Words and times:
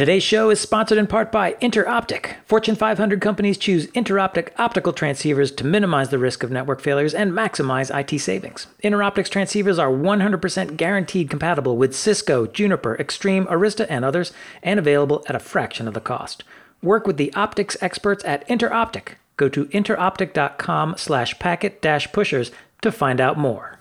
Today's 0.00 0.22
show 0.22 0.48
is 0.48 0.58
sponsored 0.58 0.96
in 0.96 1.06
part 1.06 1.30
by 1.30 1.52
Interoptic. 1.60 2.36
Fortune 2.46 2.74
500 2.74 3.20
companies 3.20 3.58
choose 3.58 3.86
Interoptic 3.88 4.48
optical 4.56 4.94
transceivers 4.94 5.54
to 5.58 5.66
minimize 5.66 6.08
the 6.08 6.18
risk 6.18 6.42
of 6.42 6.50
network 6.50 6.80
failures 6.80 7.12
and 7.12 7.32
maximize 7.32 7.94
IT 7.94 8.18
savings. 8.18 8.66
Interoptic's 8.82 9.28
transceivers 9.28 9.78
are 9.78 9.90
100% 9.90 10.78
guaranteed 10.78 11.28
compatible 11.28 11.76
with 11.76 11.94
Cisco, 11.94 12.46
Juniper, 12.46 12.96
Extreme, 12.96 13.44
Arista, 13.48 13.84
and 13.90 14.02
others, 14.02 14.32
and 14.62 14.78
available 14.78 15.22
at 15.28 15.36
a 15.36 15.38
fraction 15.38 15.86
of 15.86 15.92
the 15.92 16.00
cost. 16.00 16.44
Work 16.82 17.06
with 17.06 17.18
the 17.18 17.34
optics 17.34 17.76
experts 17.82 18.24
at 18.24 18.48
Interoptic. 18.48 19.16
Go 19.36 19.50
to 19.50 19.66
interoptic.com 19.66 20.94
slash 20.96 21.38
packet 21.38 21.82
dash 21.82 22.10
pushers 22.10 22.50
to 22.80 22.90
find 22.90 23.20
out 23.20 23.36
more. 23.36 23.79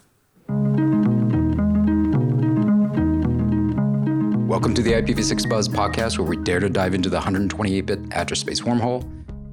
Welcome 4.50 4.74
to 4.74 4.82
the 4.82 4.94
IPv6 4.94 5.48
Buzz 5.48 5.70
podcast, 5.70 6.18
where 6.18 6.28
we 6.28 6.36
dare 6.36 6.60
to 6.60 6.70
dive 6.70 6.96
into 6.96 7.08
the 7.08 7.18
128 7.18 7.82
bit 7.82 8.00
address 8.14 8.40
space 8.40 8.62
wormhole. 8.62 9.08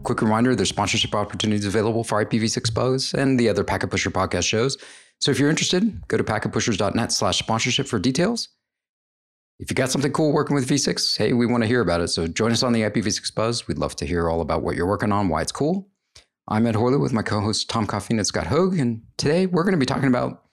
Quick 0.05 0.23
reminder 0.23 0.57
there's 0.57 0.71
sponsorship 0.71 1.15
opportunities 1.15 1.67
available 1.67 2.03
for 2.03 2.25
IPv6 2.25 2.73
Buzz 2.73 3.13
and 3.13 3.39
the 3.39 3.47
other 3.47 3.63
Packet 3.63 3.91
Pusher 3.91 4.11
podcast 4.11 4.45
shows. 4.45 4.79
So 5.21 5.31
if 5.31 5.39
you're 5.39 5.51
interested, 5.51 6.09
go 6.09 6.17
to 6.17 6.25
packetpushers.net 6.25 7.13
slash 7.13 7.39
sponsorship 7.39 7.87
for 7.87 7.99
details. 7.99 8.49
If 9.59 9.71
you 9.71 9.75
got 9.75 9.91
something 9.91 10.13
cool 10.13 10.33
working 10.33 10.55
with 10.55 10.67
V6, 10.67 11.19
hey, 11.19 11.35
we 11.35 11.45
want 11.45 11.63
to 11.63 11.67
hear 11.67 11.83
about 11.83 12.01
it. 12.01 12.09
So 12.09 12.27
join 12.27 12.51
us 12.51 12.63
on 12.63 12.73
the 12.73 12.81
IPv6 12.81 13.35
Buzz. 13.35 13.69
We'd 13.69 13.77
love 13.77 13.97
to 13.97 14.07
hear 14.07 14.31
all 14.31 14.41
about 14.41 14.63
what 14.63 14.77
you're 14.77 14.87
working 14.87 15.13
on, 15.13 15.29
why 15.29 15.43
it's 15.43 15.53
cool. 15.53 15.91
I'm 16.49 16.67
Ed 16.67 16.75
Horley 16.75 16.97
with 16.97 17.13
my 17.13 17.21
co 17.21 17.41
hosts 17.41 17.67
Tom 17.67 17.87
Coffeen 17.87 18.17
and 18.17 18.27
Scott 18.27 18.47
Hogg. 18.47 18.79
And 18.79 19.03
today 19.19 19.45
we're 19.45 19.65
going 19.65 19.73
to 19.73 19.79
be 19.79 19.85
talking 19.85 20.09
about 20.09 20.45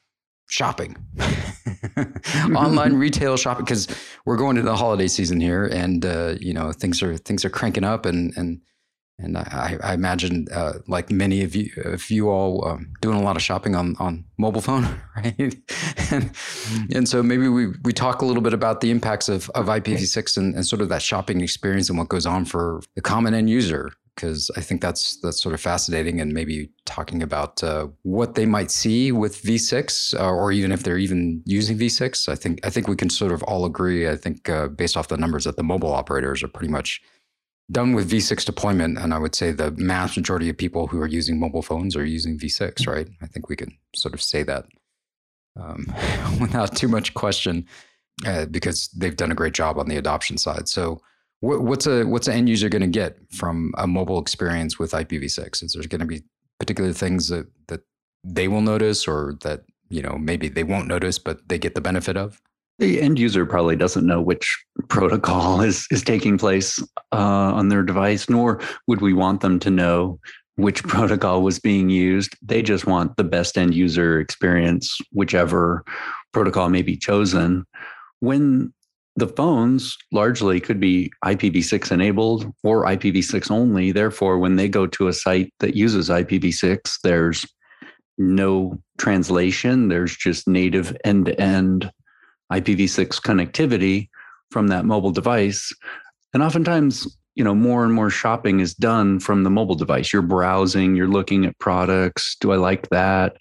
shopping, 0.50 0.98
online 2.56 2.94
retail 2.94 3.38
shopping, 3.38 3.66
because 3.66 3.88
we're 4.26 4.38
going 4.38 4.56
to 4.56 4.62
the 4.62 4.76
holiday 4.76 5.08
season 5.08 5.40
here, 5.40 5.66
and 5.66 6.06
uh, 6.06 6.36
you 6.40 6.54
know 6.54 6.72
things 6.72 7.02
are 7.02 7.18
things 7.18 7.46
are 7.46 7.50
cranking 7.50 7.84
up, 7.84 8.06
and 8.06 8.34
and 8.38 8.62
and 9.20 9.38
I, 9.38 9.78
I 9.84 9.94
imagine, 9.94 10.48
uh, 10.52 10.74
like 10.88 11.12
many 11.12 11.44
of 11.44 11.56
you, 11.56 11.72
if 11.78 12.10
you 12.10 12.30
all, 12.30 12.68
um, 12.68 12.92
doing 13.02 13.18
a 13.18 13.22
lot 13.22 13.36
of 13.36 13.42
shopping 13.42 13.76
on 13.76 13.96
on 14.00 14.26
mobile 14.38 14.62
phone, 14.62 14.84
right? 15.16 15.56
and, 16.12 16.32
and 16.94 17.08
so 17.08 17.22
maybe 17.22 17.48
we 17.48 17.68
we 17.84 17.94
talk 17.94 18.22
a 18.22 18.26
little 18.26 18.42
bit 18.42 18.54
about 18.54 18.82
the 18.82 18.92
impacts 18.92 19.30
of 19.30 19.50
of 19.52 19.68
IPv6 19.68 20.38
and, 20.38 20.56
and 20.56 20.66
sort 20.66 20.82
of 20.82 20.90
that 20.90 21.02
shopping 21.02 21.42
experience 21.42 21.90
and 21.90 21.98
what 21.98 22.10
goes 22.10 22.26
on 22.26 22.46
for 22.46 22.82
the 22.96 23.02
common 23.02 23.34
end 23.34 23.50
user, 23.50 23.92
because 24.16 24.52
I 24.56 24.62
think 24.62 24.82
that's 24.82 25.18
that's 25.18 25.42
sort 25.42 25.56
of 25.56 25.62
fascinating, 25.62 26.22
and 26.22 26.34
maybe 26.34 26.70
talking 26.86 27.24
about 27.24 27.64
uh, 27.64 27.88
what 28.04 28.36
they 28.36 28.46
might 28.46 28.72
see 28.72 29.12
with 29.12 29.42
V6, 29.42 30.20
uh, 30.20 30.30
or 30.30 30.52
even 30.52 30.72
if 30.72 30.84
they're 30.84 30.98
even 30.98 31.42
using 31.46 31.78
V6. 31.78 32.30
I 32.30 32.36
think 32.36 32.60
I 32.66 32.70
think 32.70 32.88
we 32.88 32.96
can 32.96 33.10
sort 33.10 33.32
of 33.32 33.44
all 33.44 33.66
agree. 33.66 34.10
I 34.10 34.16
think 34.16 34.50
uh, 34.50 34.68
based 34.68 34.98
off 34.98 35.08
the 35.08 35.18
numbers 35.18 35.46
that 35.46 35.58
the 35.58 35.64
mobile 35.64 35.94
operators 35.94 36.44
are 36.44 36.48
pretty 36.48 36.72
much 36.72 37.02
done 37.72 37.94
with 37.94 38.12
V6 38.12 38.46
deployment, 38.46 38.98
and 38.98 39.14
I 39.14 39.18
would 39.18 39.36
say 39.36 39.52
the 39.52 39.72
mass 39.72 40.16
majority 40.16 40.50
of 40.50 40.58
people 40.58 40.88
who 40.88 41.02
are 41.02 41.08
using 41.08 41.40
mobile 41.40 41.62
phones 41.62 41.96
are 41.96 42.06
using 42.06 42.38
V6. 42.38 42.88
Right? 42.88 43.08
I 43.22 43.28
think 43.28 43.50
we 43.50 43.56
can 43.56 43.76
sort 43.96 44.14
of 44.14 44.22
say 44.22 44.44
that 44.44 44.66
um, 45.60 45.86
without 46.40 46.76
too 46.76 46.88
much 46.88 47.14
question, 47.14 47.66
uh, 48.26 48.46
because 48.46 48.90
they've 48.90 49.18
done 49.18 49.32
a 49.32 49.36
great 49.36 49.54
job 49.54 49.80
on 49.80 49.88
the 49.88 49.98
adoption 49.98 50.38
side. 50.38 50.68
So 50.68 51.02
what's 51.44 51.86
a 51.86 52.06
what's 52.06 52.28
an 52.28 52.36
end 52.36 52.50
user 52.50 52.70
going 52.70 52.82
to 52.82 52.88
get 52.88 53.18
from 53.32 53.74
a 53.78 53.86
mobile 53.86 54.20
experience 54.20 54.80
with 54.80 54.92
IPv6? 54.92 55.64
Is 55.64 55.74
there 55.74 55.84
going 55.84 56.00
to 56.00 56.08
be 56.08 56.24
particular 56.60 56.94
things 56.94 57.28
that 57.28 57.48
that 57.68 57.82
they 58.24 58.48
will 58.48 58.62
notice, 58.62 59.08
or 59.08 59.36
that 59.42 59.64
you 59.90 60.02
know 60.02 60.18
maybe 60.18 60.48
they 60.48 60.64
won't 60.64 60.88
notice, 60.88 61.20
but 61.20 61.48
they 61.50 61.60
get 61.60 61.76
the 61.76 61.82
benefit 61.82 62.16
of? 62.16 62.42
The 62.80 63.02
end 63.02 63.20
user 63.20 63.46
probably 63.46 63.76
doesn't 63.76 64.08
know 64.08 64.22
which 64.22 64.64
protocol 64.88 65.62
is 65.62 65.86
is 65.92 66.02
taking 66.02 66.38
place 66.38 66.80
uh, 67.12 67.52
on 67.54 67.68
their 67.68 67.84
device, 67.84 68.30
nor 68.30 68.62
would 68.88 69.02
we 69.02 69.14
want 69.14 69.42
them 69.42 69.60
to 69.60 69.70
know 69.70 70.20
which 70.56 70.84
protocol 70.88 71.42
was 71.42 71.60
being 71.60 71.90
used. 71.90 72.38
They 72.42 72.62
just 72.62 72.88
want 72.88 73.18
the 73.18 73.24
best 73.26 73.58
end 73.58 73.74
user 73.76 74.20
experience, 74.20 74.98
whichever 75.12 75.84
protocol 76.32 76.70
may 76.70 76.84
be 76.84 76.96
chosen. 76.96 77.66
When 78.22 78.74
the 79.16 79.28
phones 79.28 79.96
largely 80.12 80.60
could 80.60 80.80
be 80.80 81.12
IPv6 81.24 81.92
enabled 81.92 82.52
or 82.64 82.86
IPv6 82.86 83.52
only. 83.52 83.92
Therefore, 83.92 84.40
when 84.40 84.56
they 84.56 84.68
go 84.68 84.88
to 84.88 85.08
a 85.08 85.14
site 85.14 85.54
that 85.60 85.76
uses 85.76 86.10
IPv6, 86.10 87.00
there's 87.04 87.46
no 88.18 88.80
translation, 88.98 89.88
there's 89.90 90.16
just 90.16 90.48
native 90.48 90.96
end 91.04 91.28
to 91.28 91.40
end 91.40 91.92
IPv6 92.52 93.22
connectivity 93.22 94.10
from 94.52 94.68
that 94.68 94.86
mobile 94.86 95.12
device. 95.12 95.72
And 96.34 96.42
oftentimes, 96.42 97.08
you 97.36 97.44
know, 97.44 97.56
more 97.56 97.84
and 97.84 97.94
more 97.94 98.10
shopping 98.10 98.60
is 98.60 98.74
done 98.74 99.20
from 99.20 99.44
the 99.44 99.50
mobile 99.50 99.76
device. 99.76 100.12
You're 100.12 100.22
browsing, 100.22 100.96
you're 100.96 101.08
looking 101.08 101.46
at 101.46 101.58
products. 101.60 102.36
Do 102.40 102.52
I 102.52 102.58
like 102.58 102.90
that? 102.90 103.38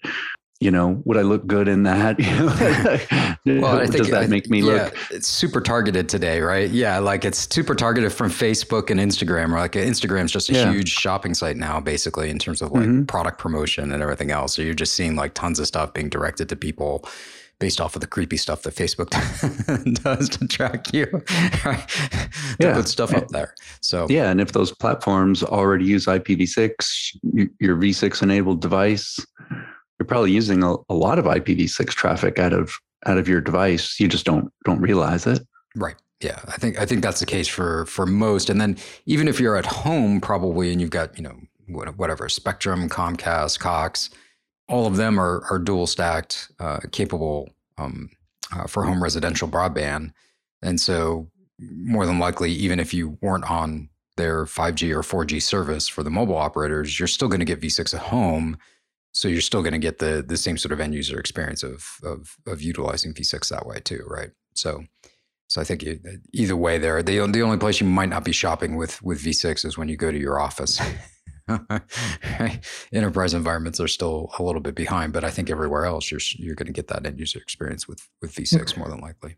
You 0.63 0.71
know, 0.71 1.01
would 1.03 1.17
I 1.17 1.23
look 1.23 1.45
good 1.45 1.67
in 1.67 1.83
that? 1.83 2.17
well, 3.45 3.65
I 3.65 3.85
think, 3.85 3.97
does 3.97 4.09
that 4.11 4.29
make 4.29 4.49
me 4.49 4.61
yeah, 4.61 4.85
look? 4.85 4.97
It's 5.11 5.27
super 5.27 5.59
targeted 5.59 6.07
today, 6.07 6.39
right? 6.39 6.69
Yeah, 6.69 6.99
like 6.99 7.25
it's 7.25 7.53
super 7.53 7.75
targeted 7.75 8.13
from 8.13 8.29
Facebook 8.29 8.89
and 8.89 8.97
Instagram. 8.97 9.51
Or 9.51 9.59
like 9.59 9.73
Instagram's 9.73 10.31
just 10.31 10.49
a 10.49 10.53
yeah. 10.53 10.71
huge 10.71 10.89
shopping 10.89 11.33
site 11.33 11.57
now, 11.57 11.81
basically 11.81 12.29
in 12.29 12.39
terms 12.39 12.61
of 12.61 12.71
like 12.71 12.83
mm-hmm. 12.83 13.03
product 13.03 13.39
promotion 13.39 13.91
and 13.91 14.01
everything 14.01 14.31
else. 14.31 14.55
So 14.55 14.61
you're 14.61 14.73
just 14.73 14.93
seeing 14.93 15.17
like 15.17 15.33
tons 15.33 15.59
of 15.59 15.67
stuff 15.67 15.93
being 15.93 16.07
directed 16.07 16.47
to 16.47 16.55
people 16.55 17.05
based 17.59 17.79
off 17.79 17.95
of 17.95 18.01
the 18.01 18.07
creepy 18.07 18.37
stuff 18.37 18.63
that 18.63 18.75
Facebook 18.75 19.09
does 20.03 20.29
to 20.29 20.47
track 20.47 20.93
you, 20.93 21.07
right? 21.65 21.87
to 21.87 22.29
yeah. 22.59 22.73
put 22.73 22.87
stuff 22.87 23.13
up 23.13 23.27
there. 23.29 23.53
So 23.81 24.07
yeah, 24.09 24.31
and 24.31 24.39
if 24.39 24.53
those 24.53 24.71
platforms 24.71 25.43
already 25.43 25.85
use 25.85 26.05
IPv6, 26.05 27.17
your 27.59 27.75
V6 27.75 28.21
enabled 28.21 28.61
device 28.61 29.19
you're 30.03 30.07
probably 30.09 30.33
using 30.33 30.63
a, 30.63 30.75
a 30.89 30.93
lot 30.93 31.17
of 31.17 31.23
IPv6 31.23 31.87
traffic 31.91 32.37
out 32.37 32.51
of 32.51 32.77
out 33.05 33.17
of 33.17 33.25
your 33.25 33.39
device. 33.39 33.99
You 34.01 34.09
just 34.09 34.25
don't 34.25 34.51
don't 34.65 34.81
realize 34.81 35.25
it. 35.25 35.39
Right. 35.77 35.95
Yeah, 36.21 36.39
I 36.45 36.57
think 36.57 36.77
I 36.77 36.85
think 36.85 37.01
that's 37.01 37.21
the 37.21 37.25
case 37.25 37.47
for 37.47 37.85
for 37.85 38.05
most. 38.05 38.49
And 38.49 38.59
then 38.59 38.75
even 39.05 39.29
if 39.29 39.39
you're 39.39 39.55
at 39.55 39.65
home, 39.65 40.19
probably, 40.19 40.73
and 40.73 40.81
you've 40.81 40.89
got 40.89 41.17
you 41.17 41.23
know 41.23 41.39
whatever 41.95 42.27
Spectrum, 42.27 42.89
Comcast, 42.89 43.59
Cox, 43.59 44.09
all 44.67 44.85
of 44.85 44.97
them 44.97 45.17
are 45.17 45.45
are 45.49 45.57
dual 45.57 45.87
stacked, 45.87 46.51
uh, 46.59 46.81
capable 46.91 47.49
um, 47.77 48.09
uh, 48.53 48.67
for 48.67 48.83
home 48.83 49.01
residential 49.01 49.47
broadband. 49.47 50.11
And 50.61 50.81
so 50.81 51.29
more 51.59 52.05
than 52.05 52.19
likely, 52.19 52.51
even 52.51 52.77
if 52.77 52.93
you 52.93 53.17
weren't 53.21 53.49
on 53.49 53.89
their 54.17 54.43
5G 54.45 54.93
or 54.93 55.01
4G 55.01 55.41
service 55.41 55.87
for 55.87 56.03
the 56.03 56.09
mobile 56.09 56.37
operators, 56.37 56.99
you're 56.99 57.07
still 57.07 57.29
going 57.29 57.39
to 57.39 57.45
get 57.45 57.61
V6 57.61 57.93
at 57.93 58.01
home 58.01 58.57
so 59.13 59.27
you're 59.27 59.41
still 59.41 59.61
going 59.61 59.73
to 59.73 59.79
get 59.79 59.99
the 59.99 60.23
the 60.27 60.37
same 60.37 60.57
sort 60.57 60.71
of 60.71 60.79
end 60.79 60.93
user 60.93 61.19
experience 61.19 61.63
of 61.63 61.85
of 62.03 62.35
of 62.47 62.61
utilizing 62.61 63.13
V6 63.13 63.49
that 63.49 63.65
way 63.65 63.79
too, 63.79 64.03
right? 64.07 64.31
So 64.53 64.83
so 65.47 65.61
I 65.61 65.63
think 65.63 65.85
either 66.33 66.57
way, 66.57 66.77
there 66.79 67.01
the 67.03 67.25
the 67.27 67.43
only 67.43 67.57
place 67.57 67.79
you 67.79 67.87
might 67.87 68.09
not 68.09 68.23
be 68.23 68.31
shopping 68.31 68.75
with 68.75 69.01
with 69.03 69.23
V6 69.23 69.65
is 69.65 69.77
when 69.77 69.87
you 69.87 69.95
go 69.95 70.11
to 70.11 70.19
your 70.19 70.39
office. 70.39 70.81
Enterprise 72.93 73.33
environments 73.33 73.79
are 73.81 73.87
still 73.87 74.31
a 74.39 74.43
little 74.43 74.61
bit 74.61 74.75
behind, 74.75 75.11
but 75.11 75.25
I 75.25 75.29
think 75.29 75.49
everywhere 75.49 75.85
else 75.85 76.09
you're 76.09 76.21
you're 76.37 76.55
going 76.55 76.67
to 76.67 76.73
get 76.73 76.87
that 76.87 77.05
end 77.05 77.19
user 77.19 77.39
experience 77.39 77.87
with 77.87 78.07
with 78.21 78.33
V6 78.33 78.77
more 78.77 78.87
than 78.87 79.01
likely 79.01 79.35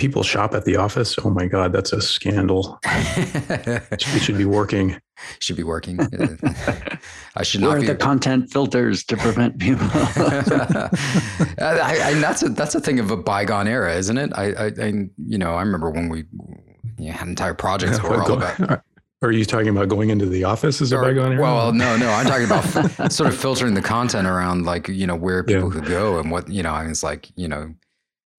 people 0.00 0.22
shop 0.22 0.54
at 0.54 0.64
the 0.64 0.76
office. 0.76 1.16
Oh 1.22 1.30
my 1.30 1.46
God, 1.46 1.72
that's 1.72 1.92
a 1.92 2.00
scandal. 2.00 2.80
it 2.84 4.00
should 4.00 4.38
be 4.38 4.46
working. 4.46 5.00
Should 5.38 5.56
be 5.56 5.64
working. 5.64 6.00
I 7.36 7.42
should 7.42 7.60
Where 7.60 7.72
not 7.72 7.76
are 7.76 7.80
be... 7.80 7.86
the 7.88 7.94
content 7.94 8.50
filters 8.50 9.04
to 9.04 9.18
prevent 9.18 9.58
people? 9.58 9.86
I, 9.92 10.90
I, 12.02 12.14
that's 12.14 12.42
a 12.42 12.48
that's 12.48 12.74
a 12.74 12.80
thing 12.80 12.98
of 13.00 13.10
a 13.10 13.18
bygone 13.18 13.68
era, 13.68 13.94
isn't 13.96 14.16
it? 14.16 14.32
I, 14.34 14.52
I, 14.52 14.66
I 14.68 14.86
you 15.18 15.36
know, 15.36 15.56
I 15.56 15.60
remember 15.60 15.90
when 15.90 16.08
we 16.08 16.24
you 16.96 17.08
know, 17.08 17.12
had 17.12 17.28
entire 17.28 17.52
projects 17.52 18.02
were 18.02 18.22
all 18.22 18.32
about. 18.32 18.82
Are 19.22 19.30
you 19.30 19.44
talking 19.44 19.68
about 19.68 19.90
going 19.90 20.08
into 20.08 20.24
the 20.24 20.44
office 20.44 20.80
as 20.80 20.90
a 20.92 20.96
bygone 20.96 21.32
era? 21.32 21.42
Well, 21.42 21.74
no, 21.74 21.98
no. 21.98 22.08
I'm 22.08 22.24
talking 22.24 22.46
about 22.46 23.12
sort 23.12 23.28
of 23.28 23.36
filtering 23.38 23.74
the 23.74 23.82
content 23.82 24.26
around, 24.26 24.64
like 24.64 24.88
you 24.88 25.06
know, 25.06 25.16
where 25.16 25.44
people 25.44 25.68
yeah. 25.70 25.80
could 25.80 25.88
go 25.88 26.18
and 26.18 26.30
what 26.30 26.48
you 26.48 26.62
know. 26.62 26.72
I 26.72 26.80
mean, 26.80 26.92
it's 26.92 27.02
like 27.02 27.28
you 27.36 27.46
know, 27.46 27.74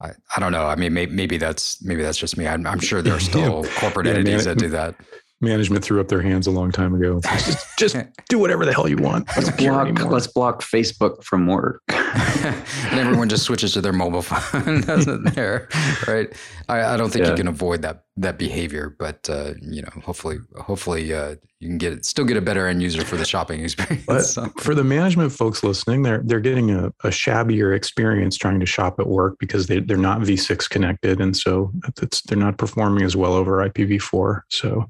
I, 0.01 0.11
I 0.35 0.39
don't 0.39 0.51
know. 0.51 0.65
I 0.65 0.75
mean, 0.75 0.93
maybe, 0.93 1.13
maybe 1.13 1.37
that's 1.37 1.81
maybe 1.83 2.01
that's 2.01 2.17
just 2.17 2.37
me. 2.37 2.47
I'm, 2.47 2.65
I'm 2.65 2.79
sure 2.79 3.01
there 3.01 3.15
are 3.15 3.19
still 3.31 3.65
yeah. 3.65 3.71
corporate 3.79 4.07
yeah, 4.07 4.13
entities 4.13 4.45
man, 4.45 4.57
that 4.57 4.61
do 4.61 4.69
that. 4.69 4.95
Management 5.43 5.83
threw 5.83 5.99
up 5.99 6.07
their 6.07 6.21
hands 6.21 6.45
a 6.45 6.51
long 6.51 6.71
time 6.71 6.93
ago. 6.93 7.19
Just, 7.23 7.77
just 7.79 7.97
do 8.29 8.37
whatever 8.37 8.63
the 8.63 8.73
hell 8.73 8.87
you 8.87 8.97
want. 8.97 9.27
Let's 9.35 9.49
block. 9.49 9.99
Let's 10.03 10.27
block 10.27 10.61
Facebook 10.61 11.23
from 11.23 11.47
work. 11.47 11.81
and 11.89 12.99
everyone 12.99 13.27
just 13.27 13.43
switches 13.43 13.73
to 13.73 13.81
their 13.81 13.93
mobile 13.93 14.21
phone, 14.21 14.81
doesn't 14.81 15.33
there? 15.33 15.67
Right? 16.07 16.31
I, 16.71 16.93
I 16.93 16.97
don't 16.97 17.11
think 17.11 17.25
yeah. 17.25 17.31
you 17.31 17.37
can 17.37 17.47
avoid 17.47 17.81
that 17.81 18.05
that 18.17 18.37
behavior, 18.37 18.95
but 18.97 19.29
uh, 19.29 19.53
you 19.61 19.81
know, 19.81 19.89
hopefully, 20.03 20.37
hopefully, 20.57 21.13
uh, 21.13 21.35
you 21.59 21.67
can 21.67 21.77
get 21.77 22.05
still 22.05 22.25
get 22.25 22.37
a 22.37 22.41
better 22.41 22.67
end 22.67 22.81
user 22.81 23.03
for 23.03 23.17
the 23.17 23.25
shopping 23.25 23.61
experience. 23.63 24.33
So. 24.33 24.45
for 24.57 24.73
the 24.73 24.83
management 24.83 25.31
folks 25.31 25.63
listening, 25.63 26.03
they're 26.03 26.21
they're 26.23 26.39
getting 26.39 26.71
a, 26.71 26.87
a 27.03 27.09
shabbier 27.09 27.75
experience 27.75 28.37
trying 28.37 28.59
to 28.59 28.65
shop 28.65 28.99
at 28.99 29.07
work 29.07 29.37
because 29.39 29.67
they 29.67 29.79
they're 29.79 29.97
not 29.97 30.21
V6 30.21 30.69
connected, 30.69 31.19
and 31.19 31.35
so 31.35 31.71
it's 32.01 32.21
they're 32.21 32.37
not 32.37 32.57
performing 32.57 33.03
as 33.03 33.15
well 33.15 33.33
over 33.33 33.57
IPv4. 33.69 34.41
So 34.49 34.89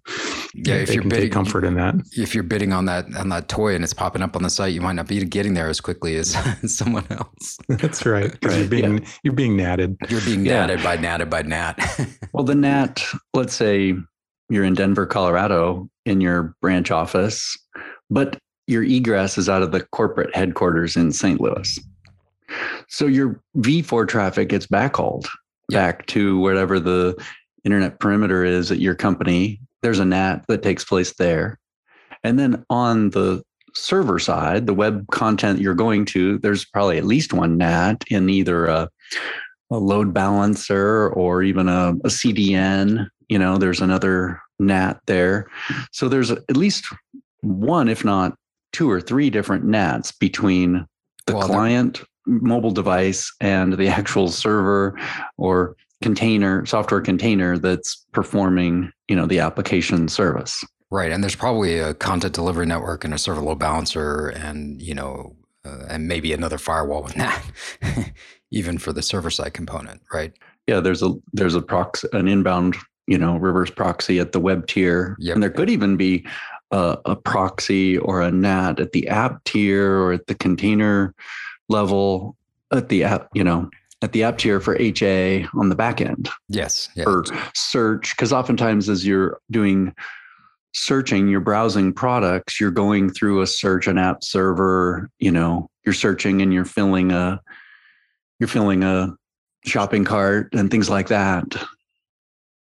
yeah, 0.54 0.76
if 0.76 0.94
you're 0.94 1.04
bidding, 1.04 1.26
take 1.26 1.32
comfort 1.32 1.64
in 1.64 1.76
that. 1.76 1.96
If 2.14 2.36
you're 2.36 2.44
bidding 2.44 2.74
on 2.74 2.86
that 2.86 3.06
on 3.16 3.30
that 3.30 3.50
toy 3.50 3.76
and 3.76 3.84
it's 3.84 3.94
popping 3.94 4.22
up 4.22 4.36
on 4.36 4.44
the 4.44 4.50
site, 4.50 4.74
you 4.74 4.82
might 4.82 4.94
not 4.94 5.08
be 5.08 5.24
getting 5.26 5.54
there 5.54 5.70
as 5.70 5.82
quickly 5.82 6.16
as 6.16 6.36
someone 6.66 7.06
else. 7.10 7.58
That's 7.70 8.06
right. 8.06 8.32
Because 8.32 8.54
right. 8.54 8.60
you're 8.60 8.70
being 8.82 8.98
yeah. 8.98 9.10
you're 9.24 9.34
being 9.34 9.58
natted. 9.58 9.98
You're 10.10 10.22
being 10.22 10.46
yeah. 10.46 10.68
natted 10.68 10.84
by 10.84 10.98
natted 10.98 11.30
by 11.30 11.44
nat. 11.78 12.08
well, 12.34 12.44
the 12.44 12.56
nat 12.56 13.04
let's 13.34 13.54
say 13.54 13.96
you're 14.50 14.64
in 14.64 14.74
Denver, 14.74 15.06
Colorado 15.06 15.90
in 16.06 16.20
your 16.22 16.56
branch 16.62 16.92
office, 16.92 17.58
but 18.10 18.38
your 18.68 18.84
egress 18.84 19.38
is 19.38 19.50
out 19.50 19.62
of 19.62 19.72
the 19.72 19.82
corporate 19.92 20.36
headquarters 20.36 20.96
in 20.96 21.12
St. 21.12 21.40
Louis. 21.40 21.80
So 22.90 23.06
your 23.06 23.42
V4 23.58 24.08
traffic 24.08 24.50
gets 24.50 24.68
backhauled 24.68 25.28
back 25.70 26.06
to 26.08 26.40
wherever 26.40 26.80
the 26.80 27.22
internet 27.64 28.00
perimeter 28.00 28.44
is 28.44 28.72
at 28.72 28.80
your 28.80 28.96
company. 28.96 29.60
There's 29.82 30.00
a 30.00 30.06
NAT 30.06 30.46
that 30.48 30.64
takes 30.64 30.84
place 30.84 31.14
there. 31.14 31.60
And 32.24 32.38
then 32.38 32.66
on 32.70 33.12
the 33.12 33.44
server 33.74 34.20
side, 34.20 34.68
the 34.68 34.74
web 34.74 35.06
content 35.12 35.60
you're 35.60 35.74
going 35.74 36.06
to, 36.06 36.38
there's 36.40 36.66
probably 36.66 36.98
at 36.98 37.06
least 37.06 37.34
one 37.34 37.58
NAT 37.58 38.04
in 38.10 38.30
either 38.30 38.66
a, 38.66 38.90
a 39.72 39.78
load 39.78 40.14
balancer 40.14 41.10
or 41.10 41.42
even 41.44 41.68
a, 41.68 41.90
a 42.04 42.10
CDN 42.10 43.08
you 43.32 43.40
know 43.40 43.58
there's 43.58 43.80
another 43.80 44.42
nat 44.60 45.00
there. 45.08 45.48
So 45.92 46.10
there's 46.10 46.32
at 46.32 46.58
least 46.58 46.86
one 47.40 47.88
if 47.88 48.04
not 48.04 48.36
two 48.74 48.92
or 48.92 49.00
three 49.00 49.30
different 49.30 49.64
nats 49.64 50.12
between 50.12 50.86
the 51.28 51.36
well, 51.36 51.48
client 51.48 52.02
mobile 52.26 52.72
device 52.72 53.34
and 53.40 53.74
the 53.74 53.88
actual 53.88 54.28
server 54.28 55.00
or 55.38 55.78
container 56.02 56.66
software 56.66 57.00
container 57.00 57.58
that's 57.58 58.06
performing 58.12 58.92
you 59.08 59.16
know 59.16 59.26
the 59.26 59.40
application 59.40 60.10
service. 60.10 60.62
Right 60.90 61.14
and 61.14 61.24
there's 61.24 61.36
probably 61.36 61.80
a 61.80 61.94
content 61.94 62.34
delivery 62.34 62.66
network 62.66 63.06
and 63.06 63.14
a 63.14 63.18
server 63.18 63.40
load 63.40 63.60
balancer 63.60 64.28
and 64.28 64.82
you 64.82 64.94
know 64.94 65.38
uh, 65.64 65.86
and 65.88 66.10
maybe 66.10 66.34
another 66.34 66.58
firewall 66.58 67.02
with 67.02 67.14
that 67.14 67.42
even 68.52 68.78
for 68.78 68.94
the 68.94 69.02
server 69.02 69.30
side 69.30 69.54
component 69.54 70.02
right 70.14 70.34
yeah 70.68 70.80
there's 70.80 71.02
a 71.02 71.14
there's 71.34 71.56
a 71.56 71.62
prox 71.62 72.04
an 72.14 72.28
inbound 72.28 72.76
you 73.08 73.18
know, 73.18 73.36
reverse 73.38 73.70
proxy 73.70 74.20
at 74.20 74.32
the 74.32 74.40
web 74.40 74.68
tier. 74.68 75.18
Yep. 75.20 75.34
And 75.34 75.44
there 75.44 75.50
could 75.50 75.70
even 75.70 75.98
be 75.98 76.26
a, 76.72 76.98
a, 77.06 77.16
proxy 77.16 77.98
or 77.98 78.22
a 78.22 78.32
NAT 78.32 78.80
at 78.80 78.94
the 78.94 79.08
app 79.10 79.44
tier 79.44 80.00
or 80.00 80.14
at 80.14 80.28
the 80.28 80.36
container 80.36 81.14
level 81.68 82.38
at 82.72 82.88
the 82.88 83.04
app, 83.04 83.28
you 83.34 83.44
know, 83.44 83.70
at 84.02 84.14
the 84.14 84.24
app 84.24 84.38
tier 84.38 84.62
for 84.62 84.80
HA 84.80 85.46
on 85.56 85.68
the 85.68 85.76
back 85.76 86.00
end. 86.00 86.30
Yes. 86.48 86.90
yes. 86.96 87.04
For 87.04 87.26
search, 87.54 88.16
because 88.16 88.32
oftentimes 88.32 88.88
as 88.88 89.06
you're 89.06 89.42
doing 89.52 89.94
searching, 90.74 91.28
you're 91.28 91.42
browsing 91.42 91.92
products, 91.92 92.62
you're 92.62 92.72
going 92.72 93.10
through 93.10 93.42
a 93.42 93.48
search 93.48 93.88
and 93.88 94.00
app 94.00 94.24
server, 94.24 95.10
you 95.20 95.32
know, 95.32 95.70
you're 95.86 95.94
searching 95.94 96.42
and 96.42 96.54
you're 96.54 96.64
filling 96.64 97.12
a 97.12 97.42
you're 98.42 98.48
filling 98.48 98.84
a 98.84 99.16
shopping 99.66 100.04
cart 100.04 100.50
and 100.54 100.72
things 100.72 100.90
like 100.90 101.08
that. 101.10 101.46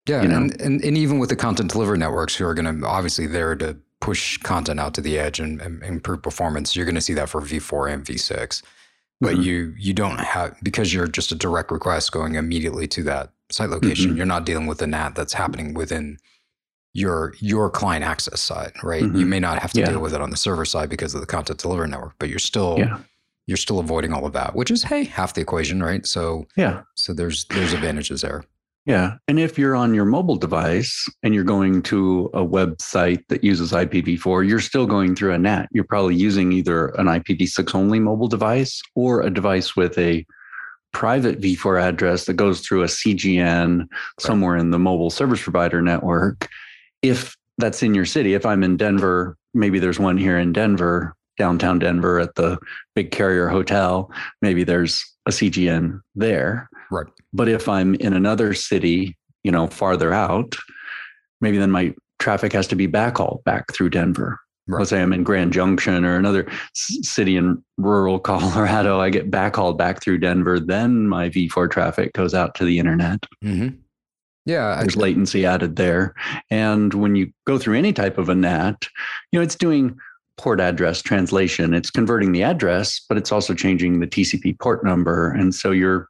Yeah, 0.09 0.23
you 0.23 0.29
know? 0.29 0.37
and, 0.37 0.61
and, 0.61 0.83
and 0.83 0.97
even 0.97 1.19
with 1.19 1.29
the 1.29 1.37
content 1.37 1.71
delivery 1.71 1.99
networks 1.99 2.35
who 2.35 2.47
are 2.47 2.55
going 2.55 2.81
to 2.81 2.87
obviously 2.87 3.27
there 3.27 3.55
to 3.57 3.77
push 4.01 4.39
content 4.39 4.81
out 4.81 4.95
to 4.95 5.03
the 5.03 5.19
edge 5.19 5.39
and, 5.39 5.61
and 5.61 5.83
improve 5.83 6.23
performance, 6.23 6.75
you're 6.75 6.87
going 6.87 6.95
to 6.95 7.01
see 7.03 7.13
that 7.13 7.29
for 7.29 7.43
V4 7.43 7.93
and 7.93 8.05
V6. 8.05 8.63
But 9.21 9.35
mm-hmm. 9.35 9.43
you 9.43 9.75
you 9.79 9.93
don't 9.93 10.19
have 10.19 10.57
because 10.63 10.95
you're 10.95 11.07
just 11.07 11.31
a 11.33 11.35
direct 11.35 11.71
request 11.71 12.11
going 12.13 12.37
immediately 12.37 12.87
to 12.89 13.03
that 13.05 13.33
site 13.51 13.71
location. 13.71 14.09
Mm-hmm. 14.09 14.17
You're 14.17 14.27
not 14.27 14.47
dealing 14.47 14.67
with 14.67 14.79
the 14.79 14.87
NAT 14.87 15.15
that's 15.15 15.33
happening 15.33 15.75
within 15.75 16.19
your 16.95 17.35
your 17.39 17.71
client 17.71 18.05
access 18.05 18.41
side, 18.41 18.73
right? 18.83 19.03
Mm-hmm. 19.03 19.17
You 19.17 19.27
may 19.27 19.41
not 19.41 19.59
have 19.61 19.73
to 19.73 19.81
yeah. 19.81 19.91
deal 19.91 20.01
with 20.01 20.15
it 20.15 20.21
on 20.21 20.31
the 20.31 20.37
server 20.37 20.65
side 20.65 20.89
because 20.89 21.15
of 21.15 21.21
the 21.21 21.27
content 21.27 21.59
delivery 21.59 21.89
network, 21.89 22.15
but 22.19 22.29
you're 22.29 22.39
still 22.39 22.77
yeah. 22.79 22.99
You're 23.47 23.57
still 23.57 23.79
avoiding 23.79 24.13
all 24.13 24.27
of 24.27 24.33
that, 24.33 24.55
which 24.55 24.71
is 24.71 24.83
hey 24.83 25.05
half 25.05 25.35
the 25.35 25.41
equation, 25.41 25.83
right? 25.83 26.07
So 26.07 26.47
yeah, 26.57 26.83
so 26.95 27.13
there's 27.13 27.45
there's 27.47 27.73
advantages 27.73 28.21
there. 28.21 28.45
Yeah. 28.87 29.17
And 29.27 29.41
if 29.41 29.59
you're 29.59 29.75
on 29.75 29.95
your 29.95 30.05
mobile 30.05 30.37
device 30.37 31.09
and 31.25 31.35
you're 31.35 31.43
going 31.43 31.83
to 31.83 32.31
a 32.33 32.47
website 32.47 33.27
that 33.29 33.43
uses 33.43 33.73
IPv4, 33.73 34.49
you're 34.49 34.61
still 34.61 34.87
going 34.87 35.17
through 35.17 35.33
a 35.33 35.39
NAT. 35.39 35.69
You're 35.73 35.83
probably 35.83 36.15
using 36.15 36.53
either 36.53 36.89
an 36.91 37.07
IPv6 37.07 37.75
only 37.75 37.99
mobile 37.99 38.29
device 38.29 38.81
or 38.95 39.23
a 39.23 39.31
device 39.31 39.75
with 39.75 39.99
a 39.99 40.25
private 40.93 41.41
v4 41.41 41.83
address 41.83 42.27
that 42.27 42.35
goes 42.35 42.61
through 42.61 42.85
a 42.85 42.87
CGN 42.87 43.81
right. 43.81 43.89
somewhere 44.21 44.57
in 44.57 44.71
the 44.71 44.79
mobile 44.79 45.11
service 45.11 45.43
provider 45.43 45.83
network. 45.83 46.49
If 47.03 47.37
that's 47.59 47.83
in 47.83 47.93
your 47.93 48.07
city, 48.07 48.35
if 48.35 48.47
I'm 48.47 48.63
in 48.63 48.77
Denver, 48.77 49.37
maybe 49.53 49.81
there's 49.81 49.99
one 49.99 50.17
here 50.17 50.39
in 50.39 50.53
Denver, 50.53 51.17
downtown 51.37 51.79
Denver 51.79 52.19
at 52.21 52.35
the 52.35 52.59
big 52.95 53.11
carrier 53.11 53.49
hotel, 53.49 54.11
maybe 54.43 54.65
there's 54.65 55.05
a 55.27 55.31
CGN 55.31 56.01
there. 56.15 56.69
Right. 56.91 57.07
But 57.33 57.49
if 57.49 57.69
I'm 57.69 57.95
in 57.97 58.13
another 58.13 58.55
city, 58.55 59.17
you 59.43 59.51
know, 59.51 59.67
farther 59.67 60.13
out, 60.13 60.55
maybe 61.41 61.59
then 61.59 61.71
my 61.71 61.95
traffic 62.19 62.53
has 62.53 62.67
to 62.69 62.77
be 62.77 62.87
backhauled 62.87 63.43
back 63.45 63.73
through 63.73 63.91
Denver. 63.91 64.39
Right. 64.69 64.81
Let's 64.81 64.91
say 64.91 65.01
I'm 65.01 65.13
in 65.13 65.23
Grand 65.23 65.53
Junction 65.53 66.05
or 66.05 66.17
another 66.17 66.51
city 66.75 67.37
in 67.37 67.63
rural 67.77 68.19
Colorado, 68.21 69.01
I 69.01 69.11
get 69.11 69.31
backhauled 69.31 69.79
back 69.79 70.03
through 70.03 70.19
Denver. 70.19 70.59
Then 70.59 71.07
my 71.07 71.29
V4 71.29 71.71
traffic 71.71 72.13
goes 72.15 72.35
out 72.35 72.55
to 72.57 72.65
the 72.65 72.79
internet. 72.79 73.25
Mm-hmm. 73.45 73.77
Yeah. 74.45 74.77
There's 74.81 74.97
latency 74.97 75.45
added 75.45 75.77
there. 75.77 76.15
And 76.51 76.95
when 76.95 77.17
you 77.17 77.33
go 77.47 77.59
through 77.59 77.79
any 77.79 77.93
type 77.93 78.17
of 78.17 78.29
a 78.29 78.35
NAT, 78.35 78.89
you 79.31 79.39
know, 79.39 79.43
it's 79.43 79.57
doing 79.57 79.97
port 80.37 80.61
address 80.61 81.03
translation. 81.03 81.75
It's 81.75 81.91
converting 81.91 82.33
the 82.33 82.43
address, 82.43 83.01
but 83.09 83.17
it's 83.17 83.33
also 83.33 83.55
changing 83.55 84.01
the 84.01 84.07
TCP 84.07 84.59
port 84.59 84.85
number. 84.85 85.31
And 85.31 85.55
so 85.55 85.71
you're 85.71 86.09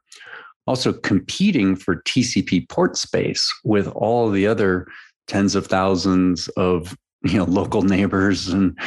also 0.65 0.93
competing 0.93 1.75
for 1.75 2.01
TCP 2.03 2.69
port 2.69 2.97
space 2.97 3.51
with 3.63 3.87
all 3.89 4.29
the 4.29 4.45
other 4.45 4.87
tens 5.27 5.55
of 5.55 5.67
thousands 5.67 6.47
of 6.49 6.95
you 7.23 7.37
know 7.37 7.45
local 7.45 7.81
neighbors 7.81 8.47
and 8.47 8.77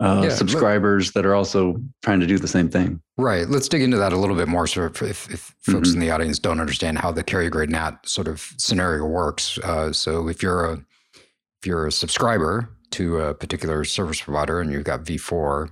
uh, 0.00 0.22
yeah, 0.24 0.28
subscribers 0.30 1.12
that 1.12 1.24
are 1.24 1.34
also 1.34 1.76
trying 2.02 2.18
to 2.18 2.26
do 2.26 2.36
the 2.36 2.48
same 2.48 2.68
thing. 2.68 3.00
Right. 3.16 3.48
Let's 3.48 3.68
dig 3.68 3.82
into 3.82 3.98
that 3.98 4.12
a 4.12 4.16
little 4.16 4.34
bit 4.34 4.48
more. 4.48 4.66
So, 4.66 4.86
if, 4.86 5.00
if, 5.00 5.30
if 5.30 5.54
folks 5.60 5.90
mm-hmm. 5.90 5.94
in 5.94 6.00
the 6.00 6.10
audience 6.10 6.40
don't 6.40 6.58
understand 6.58 6.98
how 6.98 7.12
the 7.12 7.22
carrier 7.22 7.50
grade 7.50 7.70
NAT 7.70 8.06
sort 8.08 8.26
of 8.26 8.52
scenario 8.58 9.06
works, 9.06 9.58
uh, 9.58 9.92
so 9.92 10.28
if 10.28 10.42
you're 10.42 10.64
a 10.64 10.84
if 11.14 11.66
you're 11.66 11.86
a 11.86 11.92
subscriber 11.92 12.68
to 12.92 13.18
a 13.20 13.34
particular 13.34 13.84
service 13.84 14.20
provider 14.20 14.60
and 14.60 14.72
you've 14.72 14.84
got 14.84 15.04
V4, 15.04 15.70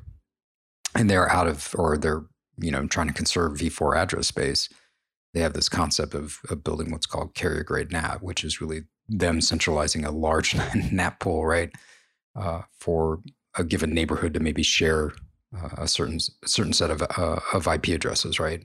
and 0.95 1.09
they're 1.09 1.31
out 1.31 1.47
of 1.47 1.75
or 1.77 1.97
they're 1.97 2.25
you 2.59 2.71
know 2.71 2.87
trying 2.87 3.09
to 3.09 3.15
conserve 3.15 3.59
V4 3.59 3.97
address 3.97 4.29
space, 4.29 4.69
they 5.35 5.41
have 5.41 5.53
this 5.53 5.69
concept 5.69 6.15
of, 6.15 6.39
of 6.50 6.65
building 6.65 6.91
what's 6.91 7.07
called 7.07 7.35
carrier 7.35 7.62
grade 7.62 7.93
NAT, 7.93 8.23
which 8.23 8.45
is 8.45 8.61
really 8.61 8.83
them 9.09 9.41
centralizing 9.41 10.05
a 10.05 10.11
large 10.11 10.55
NAT 10.93 11.21
pool, 11.21 11.45
right, 11.47 11.71
uh, 12.37 12.62
for 12.79 13.21
a 13.57 13.65
given 13.65 13.93
neighborhood 13.93 14.35
to 14.35 14.41
maybe 14.41 14.62
share 14.62 15.12
uh, 15.57 15.69
a 15.79 15.89
certain 15.89 16.19
certain 16.45 16.73
set 16.73 16.91
of 16.91 17.03
uh, 17.03 17.41
of 17.53 17.67
IP 17.67 17.89
addresses, 17.89 18.41
right? 18.41 18.65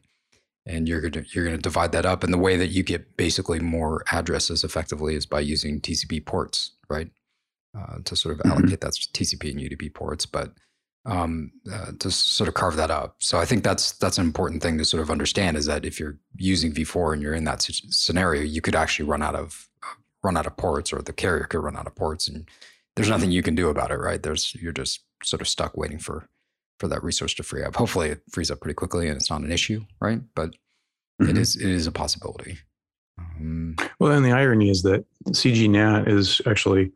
And 0.65 0.87
you're 0.87 1.01
gonna 1.01 1.25
you're 1.33 1.45
gonna 1.45 1.57
divide 1.57 1.91
that 1.91 2.05
up, 2.05 2.23
and 2.23 2.33
the 2.33 2.39
way 2.39 2.57
that 2.57 2.67
you 2.67 2.83
get 2.83 3.17
basically 3.17 3.59
more 3.59 4.03
addresses 4.11 4.63
effectively 4.63 5.15
is 5.15 5.25
by 5.25 5.39
using 5.39 5.81
TCP 5.81 6.25
ports, 6.25 6.71
right, 6.89 7.09
uh, 7.77 7.97
to 8.03 8.15
sort 8.15 8.35
of 8.35 8.39
mm-hmm. 8.39 8.51
allocate 8.51 8.81
that 8.81 8.93
TCP 8.93 9.51
and 9.51 9.59
UDP 9.59 9.93
ports, 9.93 10.25
but 10.25 10.53
um, 11.05 11.51
uh, 11.71 11.91
to 11.99 12.09
sort 12.09 12.47
of 12.47 12.55
carve 12.55 12.77
that 12.77 12.89
up. 12.89 13.17
So 13.19 13.37
I 13.37 13.45
think 13.45 13.63
that's 13.63 13.93
that's 13.93 14.17
an 14.17 14.25
important 14.25 14.63
thing 14.63 14.77
to 14.77 14.85
sort 14.85 15.03
of 15.03 15.11
understand 15.11 15.57
is 15.57 15.65
that 15.67 15.85
if 15.85 15.99
you're 15.99 16.17
using 16.37 16.73
V4 16.73 17.13
and 17.13 17.21
you're 17.21 17.33
in 17.33 17.43
that 17.43 17.61
scenario, 17.61 18.41
you 18.41 18.61
could 18.61 18.75
actually 18.75 19.07
run 19.07 19.21
out 19.21 19.35
of 19.35 19.69
run 20.23 20.37
out 20.37 20.47
of 20.47 20.57
ports, 20.57 20.91
or 20.91 21.01
the 21.01 21.13
carrier 21.13 21.43
could 21.43 21.59
run 21.59 21.77
out 21.77 21.87
of 21.87 21.95
ports, 21.95 22.27
and 22.27 22.49
there's 22.95 23.09
nothing 23.09 23.31
you 23.31 23.43
can 23.43 23.55
do 23.55 23.69
about 23.69 23.91
it, 23.91 23.97
right? 23.97 24.21
There's 24.23 24.55
you're 24.55 24.71
just 24.71 25.01
sort 25.23 25.41
of 25.41 25.47
stuck 25.47 25.77
waiting 25.77 25.99
for 25.99 26.27
for 26.79 26.87
that 26.87 27.03
resource 27.03 27.33
to 27.35 27.43
free 27.43 27.63
up. 27.63 27.75
Hopefully, 27.75 28.09
it 28.09 28.21
frees 28.31 28.51
up 28.51 28.59
pretty 28.59 28.73
quickly 28.73 29.07
and 29.07 29.15
it's 29.15 29.29
not 29.29 29.41
an 29.41 29.51
issue, 29.51 29.85
right? 29.99 30.21
But 30.33 30.51
mm-hmm. 31.21 31.29
it 31.29 31.37
is 31.37 31.55
it 31.55 31.69
is 31.69 31.87
a 31.87 31.91
possibility. 31.91 32.57
Um, 33.17 33.75
well, 33.99 34.11
and 34.11 34.25
the 34.25 34.31
irony 34.31 34.69
is 34.69 34.81
that 34.83 35.05
CGNAT 35.29 36.07
is 36.07 36.41
actually 36.45 36.91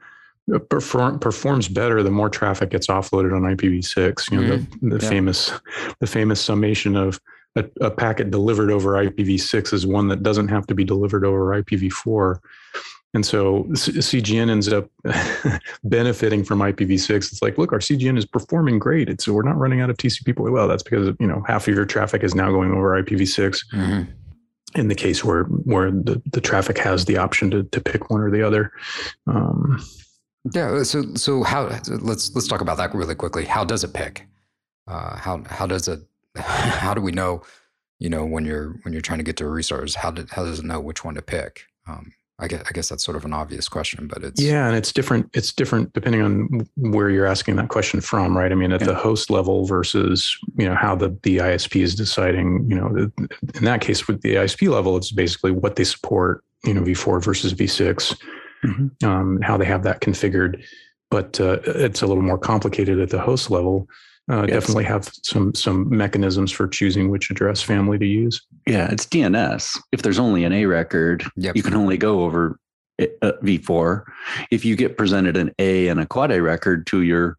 perform, 0.69 1.19
performs 1.19 1.67
better 1.67 2.01
the 2.01 2.11
more 2.11 2.29
traffic 2.29 2.69
gets 2.69 2.87
offloaded 2.87 3.35
on 3.35 3.41
IPv6. 3.55 4.31
You 4.31 4.41
know, 4.41 4.57
mm-hmm. 4.57 4.89
the, 4.89 4.97
the 4.97 5.03
yeah. 5.03 5.09
famous 5.09 5.51
the 5.99 6.07
famous 6.07 6.41
summation 6.41 6.95
of 6.95 7.19
a, 7.55 7.65
a 7.81 7.91
packet 7.91 8.31
delivered 8.31 8.71
over 8.71 8.93
IPv6 8.93 9.73
is 9.73 9.85
one 9.85 10.07
that 10.07 10.23
doesn't 10.23 10.49
have 10.49 10.67
to 10.67 10.75
be 10.75 10.83
delivered 10.83 11.25
over 11.25 11.61
IPv4. 11.61 12.39
And 13.13 13.25
so 13.25 13.63
CGN 13.71 14.51
ends 14.51 14.71
up 14.71 14.87
benefiting 15.83 16.43
from 16.43 16.59
IPv6. 16.59 17.09
It's 17.09 17.41
like, 17.41 17.57
look, 17.57 17.73
our 17.73 17.79
CGN 17.79 18.17
is 18.17 18.25
performing 18.25 18.77
great. 18.77 19.09
It's, 19.09 19.25
so 19.25 19.33
we're 19.33 19.41
not 19.41 19.57
running 19.57 19.81
out 19.81 19.89
of 19.89 19.97
TCP. 19.97 20.37
Well, 20.37 20.67
that's 20.67 20.83
because 20.83 21.15
you 21.19 21.25
know 21.25 21.43
half 21.47 21.67
of 21.67 21.73
your 21.73 21.85
traffic 21.85 22.23
is 22.23 22.35
now 22.35 22.51
going 22.51 22.71
over 22.71 23.01
IPv6. 23.01 23.65
Mm-hmm. 23.73 24.11
In 24.75 24.87
the 24.87 24.95
case 24.95 25.23
where 25.23 25.45
where 25.45 25.89
the, 25.89 26.21
the 26.31 26.39
traffic 26.39 26.77
has 26.77 27.05
the 27.05 27.17
option 27.17 27.49
to 27.49 27.63
to 27.63 27.81
pick 27.81 28.11
one 28.11 28.21
or 28.21 28.29
the 28.29 28.45
other. 28.45 28.71
Um, 29.25 29.83
yeah. 30.53 30.83
So 30.83 31.03
so 31.15 31.43
how 31.43 31.67
let's 31.87 32.33
let's 32.35 32.47
talk 32.47 32.61
about 32.61 32.77
that 32.77 32.93
really 32.93 33.15
quickly. 33.15 33.45
How 33.45 33.63
does 33.63 33.83
it 33.83 33.93
pick? 33.93 34.27
Uh, 34.87 35.15
how 35.17 35.43
how 35.49 35.67
does 35.67 35.87
it? 35.87 35.99
How 36.35 36.93
do 36.93 37.01
we 37.01 37.11
know? 37.11 37.41
You 37.97 38.09
know, 38.09 38.25
when 38.25 38.45
you're 38.45 38.79
when 38.83 38.93
you're 38.93 39.01
trying 39.01 39.19
to 39.19 39.23
get 39.23 39.35
to 39.37 39.45
a 39.45 39.49
resource, 39.49 39.95
how 39.95 40.11
did 40.11 40.29
how 40.29 40.45
does 40.45 40.59
it 40.59 40.65
know 40.65 40.79
which 40.79 41.03
one 41.03 41.15
to 41.15 41.21
pick? 41.21 41.63
Um, 41.87 42.13
I 42.41 42.47
guess, 42.47 42.63
I 42.67 42.71
guess 42.71 42.87
that's 42.87 43.03
sort 43.03 43.17
of 43.17 43.25
an 43.25 43.33
obvious 43.33 43.67
question, 43.67 44.07
but 44.07 44.23
it's 44.23 44.41
yeah, 44.41 44.67
and 44.67 44.75
it's 44.75 44.93
different. 44.93 45.29
It's 45.33 45.51
different 45.51 45.91
depending 45.91 46.21
on 46.21 46.67
where 46.77 47.09
you're 47.09 47.25
asking 47.25 47.57
that 47.57 47.67
question 47.67 47.99
from, 47.99 48.37
right? 48.37 48.51
I 48.51 48.55
mean, 48.55 48.71
at 48.71 48.79
yeah. 48.79 48.87
the 48.87 48.95
host 48.95 49.29
level 49.29 49.65
versus 49.65 50.37
you 50.55 50.67
know 50.67 50.75
how 50.75 50.95
the 50.95 51.09
the 51.23 51.37
ISP 51.37 51.81
is 51.81 51.95
deciding. 51.95 52.65
You 52.69 52.75
know, 52.75 53.11
in 53.55 53.65
that 53.65 53.81
case, 53.81 54.07
with 54.07 54.21
the 54.21 54.35
ISP 54.35 54.69
level, 54.69 54.95
it's 54.95 55.11
basically 55.11 55.51
what 55.51 55.75
they 55.75 55.83
support. 55.83 56.43
You 56.63 56.73
know, 56.73 56.81
V4 56.81 57.23
versus 57.23 57.53
V6, 57.53 58.19
mm-hmm. 58.63 59.07
um, 59.07 59.39
how 59.41 59.57
they 59.57 59.65
have 59.65 59.83
that 59.83 60.01
configured. 60.01 60.63
But 61.11 61.39
uh, 61.39 61.59
it's 61.65 62.01
a 62.01 62.07
little 62.07 62.23
more 62.23 62.37
complicated 62.37 62.99
at 62.99 63.09
the 63.09 63.19
host 63.19 63.49
level 63.49 63.87
uh, 64.29 64.45
yes. 64.47 64.61
definitely 64.61 64.83
have 64.83 65.11
some 65.23 65.53
some 65.55 65.89
mechanisms 65.89 66.51
for 66.51 66.67
choosing 66.67 67.09
which 67.09 67.31
address 67.31 67.61
family 67.61 67.97
to 67.97 68.05
use. 68.05 68.41
Yeah, 68.67 68.89
it's 68.91 69.05
DNS. 69.05 69.79
If 69.91 70.03
there's 70.03 70.19
only 70.19 70.43
an 70.43 70.53
A 70.53 70.65
record, 70.65 71.25
yep. 71.35 71.55
you 71.55 71.63
can 71.63 71.73
only 71.73 71.97
go 71.97 72.21
over 72.21 72.59
uh, 72.99 73.31
v4. 73.41 74.03
If 74.51 74.63
you 74.63 74.75
get 74.75 74.97
presented 74.97 75.35
an 75.35 75.51
A 75.57 75.87
and 75.87 75.99
a 75.99 76.05
quad 76.05 76.31
A 76.31 76.41
record 76.41 76.85
to 76.87 77.01
your 77.01 77.37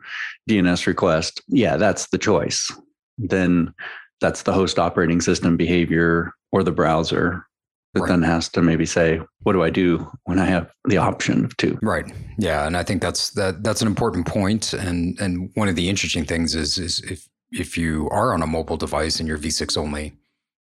DNS 0.49 0.87
request, 0.87 1.41
yeah, 1.47 1.77
that's 1.77 2.09
the 2.09 2.19
choice. 2.19 2.73
Then 3.19 3.73
that's 4.21 4.43
the 4.43 4.53
host 4.53 4.79
operating 4.79 5.21
system 5.21 5.57
behavior 5.57 6.33
or 6.50 6.65
the 6.65 6.73
browser 6.73 7.47
that 7.95 8.01
right. 8.01 8.09
then 8.09 8.23
has 8.23 8.49
to 8.51 8.63
maybe 8.63 8.87
say, 8.87 9.21
what 9.43 9.53
do 9.53 9.63
I 9.63 9.71
do 9.71 10.09
when 10.25 10.39
I 10.39 10.45
have 10.45 10.71
the 10.85 10.97
option 10.97 11.45
of 11.45 11.57
two? 11.57 11.79
Right. 11.83 12.05
Yeah, 12.39 12.67
and 12.67 12.77
I 12.77 12.85
think 12.85 13.03
that's 13.03 13.31
that 13.31 13.65
that's 13.65 13.83
an 13.83 13.89
important 13.89 14.27
point. 14.27 14.73
And 14.73 15.19
and 15.21 15.51
one 15.55 15.69
of 15.69 15.77
the 15.77 15.89
interesting 15.89 16.25
things 16.25 16.55
is 16.55 16.79
is 16.79 17.01
if 17.01 17.29
if 17.51 17.77
you 17.77 18.09
are 18.11 18.33
on 18.33 18.43
a 18.43 18.47
mobile 18.47 18.77
device 18.77 19.19
and 19.19 19.29
you're 19.29 19.39
V6 19.39 19.77
only, 19.77 20.13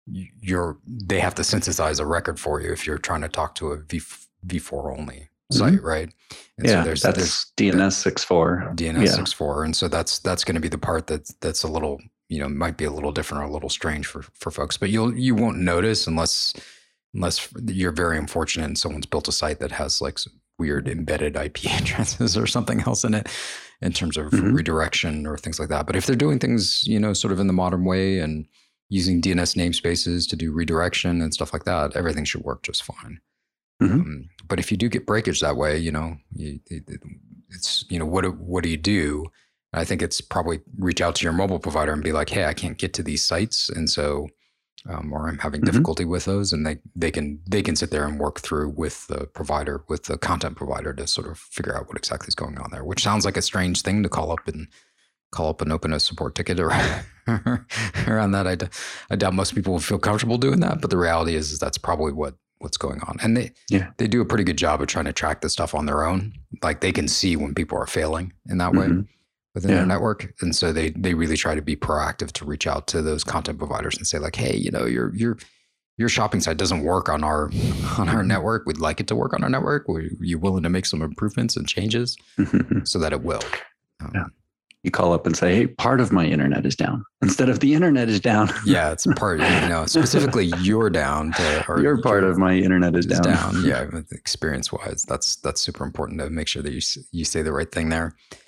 you're 0.05 0.77
they 0.85 1.19
have 1.19 1.35
to 1.35 1.43
synthesize 1.43 1.99
a 1.99 2.05
record 2.05 2.39
for 2.39 2.61
you 2.61 2.71
if 2.71 2.87
you're 2.87 2.97
trying 2.97 3.21
to 3.21 3.29
talk 3.29 3.55
to 3.55 3.71
a 3.71 3.77
V 3.77 3.99
V4 4.45 4.97
only 4.97 5.29
site, 5.51 5.73
mm-hmm. 5.73 5.85
right? 5.85 6.13
And 6.57 6.67
yeah, 6.67 6.81
so 6.81 6.83
there's, 6.85 7.01
that's 7.01 7.17
there's 7.17 7.45
DNS 7.57 7.93
six 7.93 8.23
four. 8.23 8.71
DNS 8.75 9.07
six 9.09 9.33
four, 9.33 9.63
and 9.63 9.75
so 9.75 9.87
that's 9.87 10.19
that's 10.19 10.43
going 10.43 10.55
to 10.55 10.61
be 10.61 10.67
the 10.67 10.77
part 10.77 11.07
that 11.07 11.29
that's 11.41 11.63
a 11.63 11.67
little 11.67 11.99
you 12.29 12.39
know 12.39 12.49
might 12.49 12.77
be 12.77 12.85
a 12.85 12.91
little 12.91 13.11
different 13.11 13.43
or 13.43 13.47
a 13.47 13.51
little 13.51 13.69
strange 13.69 14.07
for 14.07 14.21
for 14.33 14.51
folks, 14.51 14.77
but 14.77 14.89
you'll 14.89 15.13
you 15.13 15.35
won't 15.35 15.57
notice 15.57 16.07
unless 16.07 16.53
unless 17.13 17.49
you're 17.67 17.91
very 17.91 18.17
unfortunate 18.17 18.65
and 18.65 18.77
someone's 18.77 19.05
built 19.05 19.27
a 19.27 19.31
site 19.31 19.59
that 19.59 19.71
has 19.71 20.01
like 20.01 20.19
weird 20.59 20.87
embedded 20.87 21.35
IP 21.35 21.65
addresses 21.79 22.37
or 22.37 22.47
something 22.47 22.81
else 22.81 23.03
in 23.03 23.13
it 23.13 23.27
in 23.81 23.93
terms 23.93 24.17
of 24.17 24.31
mm-hmm. 24.31 24.53
redirection 24.53 25.27
or 25.27 25.37
things 25.37 25.59
like 25.59 25.69
that. 25.69 25.85
But 25.85 25.95
if 25.95 26.05
they're 26.05 26.15
doing 26.15 26.39
things, 26.39 26.83
you 26.87 26.99
know, 26.99 27.13
sort 27.13 27.31
of 27.31 27.39
in 27.39 27.47
the 27.47 27.53
modern 27.53 27.85
way 27.85 28.19
and 28.19 28.45
using 28.89 29.21
DNS 29.21 29.55
namespaces 29.55 30.27
to 30.29 30.35
do 30.35 30.51
redirection 30.51 31.21
and 31.21 31.33
stuff 31.33 31.53
like 31.53 31.65
that, 31.65 31.95
everything 31.95 32.25
should 32.25 32.43
work 32.43 32.63
just 32.63 32.83
fine. 32.83 33.19
Mm-hmm. 33.81 33.99
Um, 33.99 34.29
but 34.47 34.59
if 34.59 34.71
you 34.71 34.77
do 34.77 34.89
get 34.89 35.05
breakage 35.05 35.41
that 35.41 35.57
way, 35.57 35.77
you 35.77 35.91
know, 35.91 36.17
you, 36.33 36.59
it's 37.49 37.85
you 37.89 37.99
know 37.99 38.05
what 38.05 38.25
what 38.37 38.63
do 38.63 38.69
you 38.69 38.77
do? 38.77 39.25
I 39.73 39.85
think 39.85 40.01
it's 40.01 40.21
probably 40.21 40.61
reach 40.77 41.01
out 41.01 41.15
to 41.15 41.23
your 41.23 41.33
mobile 41.33 41.59
provider 41.59 41.93
and 41.93 42.03
be 42.03 42.11
like, 42.11 42.29
hey, 42.29 42.45
I 42.45 42.53
can't 42.53 42.77
get 42.77 42.93
to 42.95 43.03
these 43.03 43.23
sites, 43.23 43.69
and 43.69 43.89
so 43.89 44.29
um, 44.87 45.11
or 45.11 45.27
I'm 45.27 45.39
having 45.39 45.61
mm-hmm. 45.61 45.71
difficulty 45.71 46.05
with 46.05 46.25
those, 46.25 46.53
and 46.53 46.65
they 46.65 46.77
they 46.95 47.11
can 47.11 47.39
they 47.49 47.61
can 47.61 47.75
sit 47.75 47.91
there 47.91 48.05
and 48.05 48.19
work 48.19 48.39
through 48.39 48.69
with 48.69 49.07
the 49.07 49.25
provider, 49.27 49.83
with 49.87 50.03
the 50.03 50.17
content 50.17 50.55
provider, 50.55 50.93
to 50.93 51.07
sort 51.07 51.27
of 51.27 51.37
figure 51.37 51.75
out 51.75 51.87
what 51.87 51.97
exactly 51.97 52.27
is 52.27 52.35
going 52.35 52.57
on 52.57 52.69
there. 52.71 52.83
Which 52.83 53.03
sounds 53.03 53.25
like 53.25 53.37
a 53.37 53.41
strange 53.41 53.81
thing 53.81 54.03
to 54.03 54.09
call 54.09 54.31
up 54.31 54.47
and 54.47 54.67
call 55.31 55.49
up 55.49 55.61
and 55.61 55.71
open 55.71 55.93
a 55.93 55.99
support 55.99 56.35
ticket 56.35 56.59
around, 56.59 57.03
around 58.07 58.31
that. 58.31 58.47
I, 58.47 58.55
d- 58.55 58.67
I 59.09 59.15
doubt 59.15 59.33
most 59.33 59.55
people 59.55 59.73
would 59.73 59.83
feel 59.83 59.99
comfortable 59.99 60.37
doing 60.37 60.61
that, 60.61 60.79
but 60.79 60.89
the 60.89 60.97
reality 60.97 61.35
is, 61.35 61.51
is 61.51 61.59
that's 61.59 61.77
probably 61.77 62.13
what 62.13 62.35
what's 62.59 62.77
going 62.77 62.99
on, 63.01 63.17
and 63.21 63.35
they 63.35 63.51
yeah. 63.69 63.91
they 63.97 64.07
do 64.07 64.21
a 64.21 64.25
pretty 64.25 64.43
good 64.43 64.57
job 64.57 64.81
of 64.81 64.87
trying 64.87 65.05
to 65.05 65.13
track 65.13 65.41
this 65.41 65.53
stuff 65.53 65.75
on 65.75 65.85
their 65.85 66.05
own. 66.05 66.33
Like 66.63 66.81
they 66.81 66.91
can 66.91 67.07
see 67.07 67.35
when 67.35 67.53
people 67.53 67.77
are 67.77 67.87
failing 67.87 68.33
in 68.49 68.57
that 68.59 68.71
mm-hmm. 68.71 68.99
way 68.99 69.07
within 69.57 69.71
yeah. 69.71 69.77
their 69.77 69.85
network. 69.87 70.33
And 70.39 70.55
so 70.55 70.71
they 70.71 70.91
they 70.91 71.15
really 71.15 71.35
try 71.35 71.55
to 71.55 71.61
be 71.61 71.75
proactive 71.75 72.31
to 72.33 72.45
reach 72.45 72.67
out 72.67 72.85
to 72.87 73.01
those 73.01 73.23
content 73.23 73.57
providers 73.57 73.97
and 73.97 74.05
say 74.05 74.19
like, 74.19 74.35
hey, 74.35 74.55
you 74.55 74.69
know, 74.69 74.85
your 74.85 75.15
your 75.15 75.37
your 75.97 76.09
shopping 76.09 76.41
site 76.41 76.57
doesn't 76.57 76.83
work 76.83 77.09
on 77.09 77.23
our 77.23 77.49
on 77.97 78.07
our 78.07 78.23
network. 78.23 78.67
We'd 78.67 78.77
like 78.77 78.99
it 78.99 79.07
to 79.07 79.15
work 79.15 79.33
on 79.33 79.43
our 79.43 79.49
network. 79.49 79.89
Are 79.89 80.01
you 80.19 80.37
willing 80.37 80.61
to 80.61 80.69
make 80.69 80.85
some 80.85 81.01
improvements 81.01 81.57
and 81.57 81.67
changes 81.67 82.15
so 82.83 82.99
that 82.99 83.13
it 83.13 83.23
will? 83.23 83.41
Um, 83.99 84.11
yeah 84.13 84.25
you 84.87 84.91
call 84.91 85.11
up 85.11 85.25
and 85.25 85.35
say, 85.35 85.53
"Hey, 85.53 85.67
part 85.67 85.99
of 85.99 86.13
my 86.13 86.25
internet 86.25 86.65
is 86.65 86.75
down," 86.75 87.03
instead 87.21 87.49
of 87.49 87.59
the 87.59 87.73
internet 87.73 88.07
is 88.07 88.21
down. 88.21 88.49
yeah, 88.65 88.93
it's 88.93 89.05
part. 89.17 89.41
You 89.41 89.67
know, 89.67 89.85
specifically 89.85 90.45
you're 90.61 90.89
down. 90.89 91.33
To, 91.33 91.65
or 91.67 91.81
your 91.81 92.01
part 92.01 92.23
of 92.23 92.37
my 92.37 92.53
internet 92.53 92.95
is, 92.95 93.05
is 93.05 93.19
down. 93.19 93.53
down. 93.53 93.53
Yeah, 93.67 93.89
experience 94.11 94.71
wise, 94.71 95.03
that's 95.09 95.35
that's 95.37 95.59
super 95.59 95.83
important 95.83 96.19
to 96.21 96.29
make 96.29 96.47
sure 96.47 96.63
that 96.63 96.71
you 96.71 96.79
you 97.11 97.25
say 97.25 97.41
the 97.41 97.51
right 97.51 97.69
thing 97.69 97.89
there. 97.89 98.15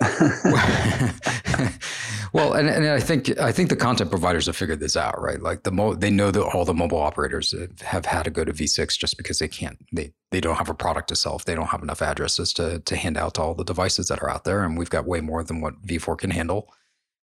well, 2.32 2.54
and, 2.54 2.70
and 2.70 2.86
I 2.88 3.00
think 3.00 3.38
I 3.38 3.52
think 3.52 3.68
the 3.68 3.76
content 3.76 4.10
providers 4.10 4.46
have 4.46 4.56
figured 4.56 4.80
this 4.80 4.96
out, 4.96 5.20
right? 5.20 5.42
Like 5.42 5.64
the 5.64 5.72
mo- 5.72 5.94
they 5.94 6.10
know 6.10 6.30
that 6.30 6.42
all 6.42 6.64
the 6.64 6.72
mobile 6.72 7.00
operators 7.00 7.54
have 7.82 8.06
had 8.06 8.22
to 8.24 8.30
go 8.30 8.44
to 8.44 8.52
V6 8.52 8.98
just 8.98 9.18
because 9.18 9.38
they 9.40 9.48
can't 9.48 9.76
they 9.92 10.14
they 10.30 10.40
don't 10.40 10.56
have 10.56 10.70
a 10.70 10.74
product 10.74 11.08
to 11.08 11.16
sell 11.16 11.36
if 11.36 11.44
they 11.44 11.54
don't 11.54 11.66
have 11.66 11.82
enough 11.82 12.00
addresses 12.00 12.52
to 12.54 12.78
to 12.80 12.96
hand 12.96 13.18
out 13.18 13.34
to 13.34 13.42
all 13.42 13.54
the 13.54 13.64
devices 13.64 14.08
that 14.08 14.22
are 14.22 14.30
out 14.30 14.44
there, 14.44 14.64
and 14.64 14.78
we've 14.78 14.90
got 14.90 15.06
way 15.06 15.20
more 15.20 15.42
than 15.42 15.60
what 15.60 15.80
V4 15.82 16.16
can 16.18 16.29
handle. 16.30 16.72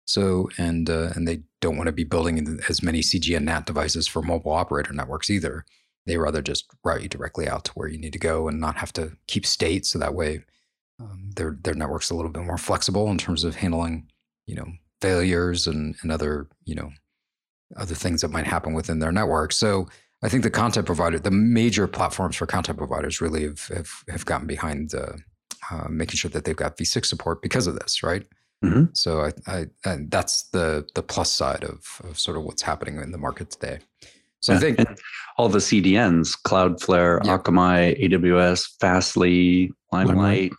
So 0.04 0.48
and 0.56 0.88
uh, 0.88 1.10
and 1.14 1.26
they 1.26 1.42
don't 1.60 1.76
want 1.76 1.86
to 1.86 1.92
be 1.92 2.04
building 2.04 2.60
as 2.68 2.82
many 2.82 3.00
CGN 3.00 3.42
NAT 3.42 3.66
devices 3.66 4.06
for 4.06 4.22
mobile 4.22 4.52
operator 4.52 4.92
networks 4.92 5.30
either. 5.30 5.64
They 6.06 6.16
rather 6.16 6.42
just 6.42 6.66
route 6.84 7.02
you 7.02 7.08
directly 7.08 7.48
out 7.48 7.64
to 7.64 7.72
where 7.72 7.88
you 7.88 7.98
need 7.98 8.12
to 8.12 8.18
go 8.18 8.46
and 8.46 8.60
not 8.60 8.76
have 8.76 8.92
to 8.94 9.16
keep 9.26 9.44
state. 9.44 9.84
So 9.84 9.98
that 9.98 10.14
way, 10.14 10.44
um, 11.00 11.30
their 11.34 11.58
their 11.60 11.74
network's 11.74 12.10
a 12.10 12.14
little 12.14 12.30
bit 12.30 12.44
more 12.44 12.58
flexible 12.58 13.10
in 13.10 13.18
terms 13.18 13.42
of 13.42 13.56
handling, 13.56 14.08
you 14.46 14.54
know, 14.54 14.66
failures 15.00 15.66
and 15.66 15.96
and 16.02 16.12
other 16.12 16.48
you 16.64 16.76
know 16.76 16.90
other 17.76 17.96
things 17.96 18.20
that 18.20 18.30
might 18.30 18.46
happen 18.46 18.74
within 18.74 19.00
their 19.00 19.12
network. 19.12 19.52
So 19.52 19.88
I 20.22 20.28
think 20.28 20.44
the 20.44 20.50
content 20.50 20.86
provider, 20.86 21.18
the 21.18 21.30
major 21.30 21.86
platforms 21.86 22.36
for 22.36 22.46
content 22.46 22.78
providers, 22.78 23.20
really 23.20 23.42
have 23.44 23.66
have, 23.68 23.90
have 24.08 24.24
gotten 24.24 24.46
behind 24.46 24.94
uh, 24.94 25.14
uh, 25.70 25.88
making 25.88 26.16
sure 26.16 26.30
that 26.30 26.44
they've 26.44 26.56
got 26.56 26.76
V6 26.76 27.06
support 27.06 27.42
because 27.42 27.66
of 27.66 27.78
this, 27.78 28.02
right? 28.02 28.24
Mm-hmm. 28.64 28.84
So 28.94 29.20
I, 29.20 29.32
I, 29.46 29.66
I, 29.84 29.98
that's 30.08 30.44
the 30.50 30.86
the 30.94 31.02
plus 31.02 31.30
side 31.30 31.64
of, 31.64 32.00
of 32.04 32.18
sort 32.18 32.36
of 32.36 32.44
what's 32.44 32.62
happening 32.62 32.96
in 33.00 33.12
the 33.12 33.18
market 33.18 33.50
today. 33.50 33.80
So 34.40 34.52
yeah. 34.52 34.58
I 34.58 34.60
think 34.60 34.78
and 34.78 34.98
all 35.38 35.48
the 35.48 35.58
CDNs, 35.58 36.36
Cloudflare, 36.44 37.24
yeah. 37.24 37.38
Akamai, 37.38 38.00
AWS, 38.02 38.66
Fastly, 38.80 39.72
Limelight, 39.92 40.52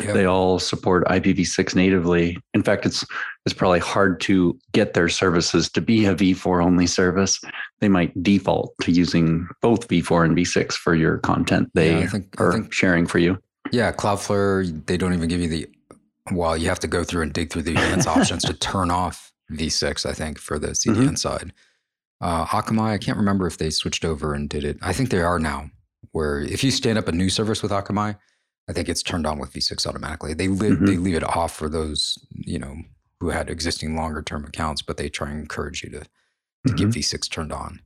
yeah. 0.00 0.12
they 0.12 0.24
all 0.24 0.58
support 0.58 1.06
IPv6 1.06 1.74
natively. 1.74 2.38
In 2.54 2.62
fact, 2.62 2.86
it's 2.86 3.04
it's 3.44 3.54
probably 3.54 3.78
hard 3.78 4.20
to 4.22 4.58
get 4.72 4.94
their 4.94 5.08
services 5.08 5.68
to 5.70 5.80
be 5.80 6.04
a 6.06 6.14
v4 6.14 6.64
only 6.64 6.86
service. 6.86 7.40
They 7.80 7.88
might 7.88 8.22
default 8.22 8.74
to 8.82 8.92
using 8.92 9.46
both 9.62 9.88
v4 9.88 10.26
and 10.26 10.36
v6 10.36 10.72
for 10.72 10.94
your 10.94 11.18
content 11.18 11.70
they 11.74 12.00
yeah, 12.00 12.06
think, 12.06 12.40
are 12.40 12.52
think, 12.52 12.72
sharing 12.72 13.06
for 13.06 13.18
you. 13.18 13.38
Yeah, 13.72 13.92
Cloudflare, 13.92 14.86
they 14.86 14.96
don't 14.96 15.14
even 15.14 15.28
give 15.28 15.40
you 15.40 15.48
the 15.48 15.68
well, 16.32 16.56
you 16.56 16.68
have 16.68 16.80
to 16.80 16.88
go 16.88 17.04
through 17.04 17.22
and 17.22 17.32
dig 17.32 17.50
through 17.50 17.62
the 17.62 17.72
advanced 17.72 18.08
options 18.16 18.42
to 18.44 18.54
turn 18.54 18.90
off 18.90 19.32
v6, 19.52 20.06
I 20.06 20.12
think, 20.12 20.38
for 20.38 20.58
the 20.58 20.68
CDN 20.68 20.96
mm-hmm. 20.96 21.14
side. 21.14 21.52
Uh, 22.20 22.46
Akamai, 22.46 22.92
I 22.92 22.98
can't 22.98 23.18
remember 23.18 23.46
if 23.46 23.58
they 23.58 23.70
switched 23.70 24.04
over 24.04 24.34
and 24.34 24.48
did 24.48 24.64
it. 24.64 24.78
I 24.82 24.92
think 24.92 25.10
they 25.10 25.20
are 25.20 25.38
now. 25.38 25.70
Where 26.12 26.40
if 26.40 26.64
you 26.64 26.70
stand 26.70 26.98
up 26.98 27.08
a 27.08 27.12
new 27.12 27.28
service 27.28 27.62
with 27.62 27.72
Akamai, 27.72 28.16
I 28.68 28.72
think 28.72 28.88
it's 28.88 29.02
turned 29.02 29.26
on 29.26 29.38
with 29.38 29.52
V6 29.52 29.86
automatically. 29.86 30.34
They 30.34 30.48
li- 30.48 30.70
mm-hmm. 30.70 30.86
they 30.86 30.96
leave 30.96 31.14
it 31.14 31.24
off 31.24 31.54
for 31.54 31.68
those 31.68 32.18
you 32.30 32.58
know 32.58 32.76
who 33.20 33.30
had 33.30 33.50
existing 33.50 33.96
longer 33.96 34.22
term 34.22 34.44
accounts, 34.44 34.82
but 34.82 34.96
they 34.96 35.08
try 35.08 35.30
and 35.30 35.40
encourage 35.40 35.82
you 35.82 35.90
to, 35.90 36.00
to 36.00 36.06
mm-hmm. 36.68 36.76
get 36.76 36.88
V6 36.88 37.30
turned 37.30 37.52
on. 37.52 37.80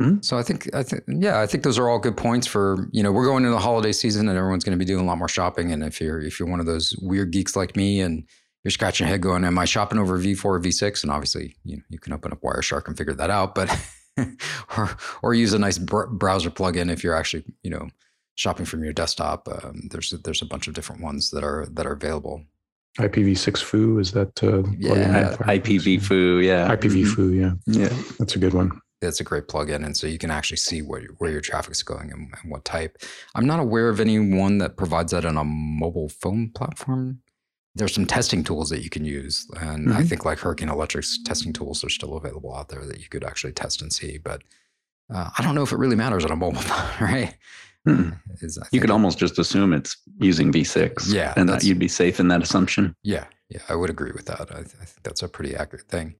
Mm-hmm. 0.00 0.20
So 0.20 0.36
I 0.36 0.42
think 0.42 0.74
I 0.74 0.82
think 0.82 1.04
yeah, 1.06 1.40
I 1.40 1.46
think 1.46 1.64
those 1.64 1.78
are 1.78 1.88
all 1.88 1.98
good 1.98 2.16
points 2.16 2.46
for 2.46 2.88
you 2.92 3.02
know 3.02 3.12
we're 3.12 3.24
going 3.24 3.44
into 3.44 3.54
the 3.54 3.60
holiday 3.60 3.92
season 3.92 4.28
and 4.28 4.36
everyone's 4.36 4.62
going 4.62 4.78
to 4.78 4.82
be 4.82 4.86
doing 4.86 5.02
a 5.02 5.06
lot 5.06 5.16
more 5.16 5.28
shopping. 5.28 5.72
And 5.72 5.82
if 5.82 6.00
you're 6.00 6.20
if 6.20 6.38
you're 6.38 6.48
one 6.48 6.60
of 6.60 6.66
those 6.66 6.94
weird 7.00 7.30
geeks 7.30 7.56
like 7.56 7.76
me 7.76 8.00
and 8.00 8.24
you're 8.62 8.72
scratching 8.72 9.06
your 9.06 9.12
head 9.12 9.22
going, 9.22 9.44
am 9.44 9.58
I 9.58 9.64
shopping 9.64 9.98
over 9.98 10.18
V4 10.18 10.44
or 10.44 10.60
V6? 10.60 11.02
And 11.02 11.12
obviously, 11.12 11.56
you 11.64 11.76
know, 11.76 11.82
you 11.88 11.98
can 11.98 12.12
open 12.12 12.32
up 12.32 12.40
Wireshark 12.42 12.88
and 12.88 12.98
figure 12.98 13.14
that 13.14 13.30
out. 13.30 13.54
But 13.54 13.70
or 14.76 14.96
or 15.22 15.34
use 15.34 15.54
a 15.54 15.58
nice 15.58 15.78
br- 15.78 16.06
browser 16.06 16.50
plugin 16.50 16.90
if 16.90 17.02
you're 17.02 17.14
actually 17.14 17.44
you 17.62 17.70
know 17.70 17.88
shopping 18.34 18.66
from 18.66 18.84
your 18.84 18.92
desktop. 18.92 19.48
Um, 19.48 19.88
there's 19.90 20.10
there's 20.10 20.42
a 20.42 20.46
bunch 20.46 20.68
of 20.68 20.74
different 20.74 21.02
ones 21.02 21.30
that 21.30 21.42
are 21.42 21.66
that 21.72 21.86
are 21.86 21.92
available. 21.92 22.44
IPv6 22.98 23.62
foo 23.62 23.98
is 23.98 24.12
that 24.12 24.42
uh, 24.42 24.62
yeah 24.78 25.36
IPv4 25.40 26.42
yeah 26.42 26.74
IPv 26.74 27.02
mm-hmm. 27.02 27.14
foo 27.14 27.32
yeah 27.32 27.52
yeah 27.66 27.94
that's 28.18 28.36
a 28.36 28.38
good 28.38 28.54
one. 28.54 28.80
It's 29.08 29.20
a 29.20 29.24
great 29.24 29.48
plugin, 29.48 29.84
and 29.84 29.96
so 29.96 30.06
you 30.06 30.18
can 30.18 30.30
actually 30.30 30.58
see 30.58 30.82
where 30.82 31.02
where 31.18 31.30
your 31.30 31.40
traffic's 31.40 31.82
going 31.82 32.12
and, 32.12 32.32
and 32.42 32.50
what 32.50 32.64
type. 32.64 32.98
I'm 33.34 33.46
not 33.46 33.60
aware 33.60 33.88
of 33.88 34.00
anyone 34.00 34.58
that 34.58 34.76
provides 34.76 35.12
that 35.12 35.24
on 35.24 35.36
a 35.36 35.44
mobile 35.44 36.08
phone 36.08 36.50
platform 36.50 37.20
there's 37.76 37.94
some 37.94 38.06
testing 38.06 38.42
tools 38.42 38.70
that 38.70 38.82
you 38.82 38.90
can 38.90 39.04
use. 39.04 39.46
And 39.60 39.88
mm-hmm. 39.88 39.96
I 39.96 40.02
think 40.02 40.24
like 40.24 40.38
Hurricane 40.38 40.70
Electric's 40.70 41.22
testing 41.22 41.52
tools 41.52 41.84
are 41.84 41.90
still 41.90 42.16
available 42.16 42.54
out 42.54 42.68
there 42.68 42.84
that 42.86 43.00
you 43.00 43.08
could 43.08 43.22
actually 43.22 43.52
test 43.52 43.82
and 43.82 43.92
see. 43.92 44.18
But 44.18 44.42
uh, 45.14 45.28
I 45.38 45.42
don't 45.42 45.54
know 45.54 45.62
if 45.62 45.72
it 45.72 45.78
really 45.78 45.94
matters 45.94 46.24
on 46.24 46.32
a 46.32 46.36
mobile 46.36 46.60
phone, 46.62 47.08
right? 47.08 47.36
Hmm. 47.84 48.10
Is, 48.40 48.58
you 48.72 48.80
could 48.80 48.90
almost 48.90 49.18
just 49.18 49.38
assume 49.38 49.72
it's 49.72 49.96
using 50.18 50.50
V6. 50.50 51.12
Yeah. 51.12 51.34
And 51.36 51.48
that 51.48 51.62
you'd 51.62 51.78
be 51.78 51.86
safe 51.86 52.18
in 52.18 52.28
that 52.28 52.42
assumption. 52.42 52.96
Yeah. 53.02 53.26
Yeah. 53.50 53.60
I 53.68 53.76
would 53.76 53.90
agree 53.90 54.10
with 54.12 54.26
that. 54.26 54.50
I, 54.50 54.60
I 54.60 54.62
think 54.62 55.02
that's 55.04 55.22
a 55.22 55.28
pretty 55.28 55.54
accurate 55.54 55.86
thing. 55.86 56.16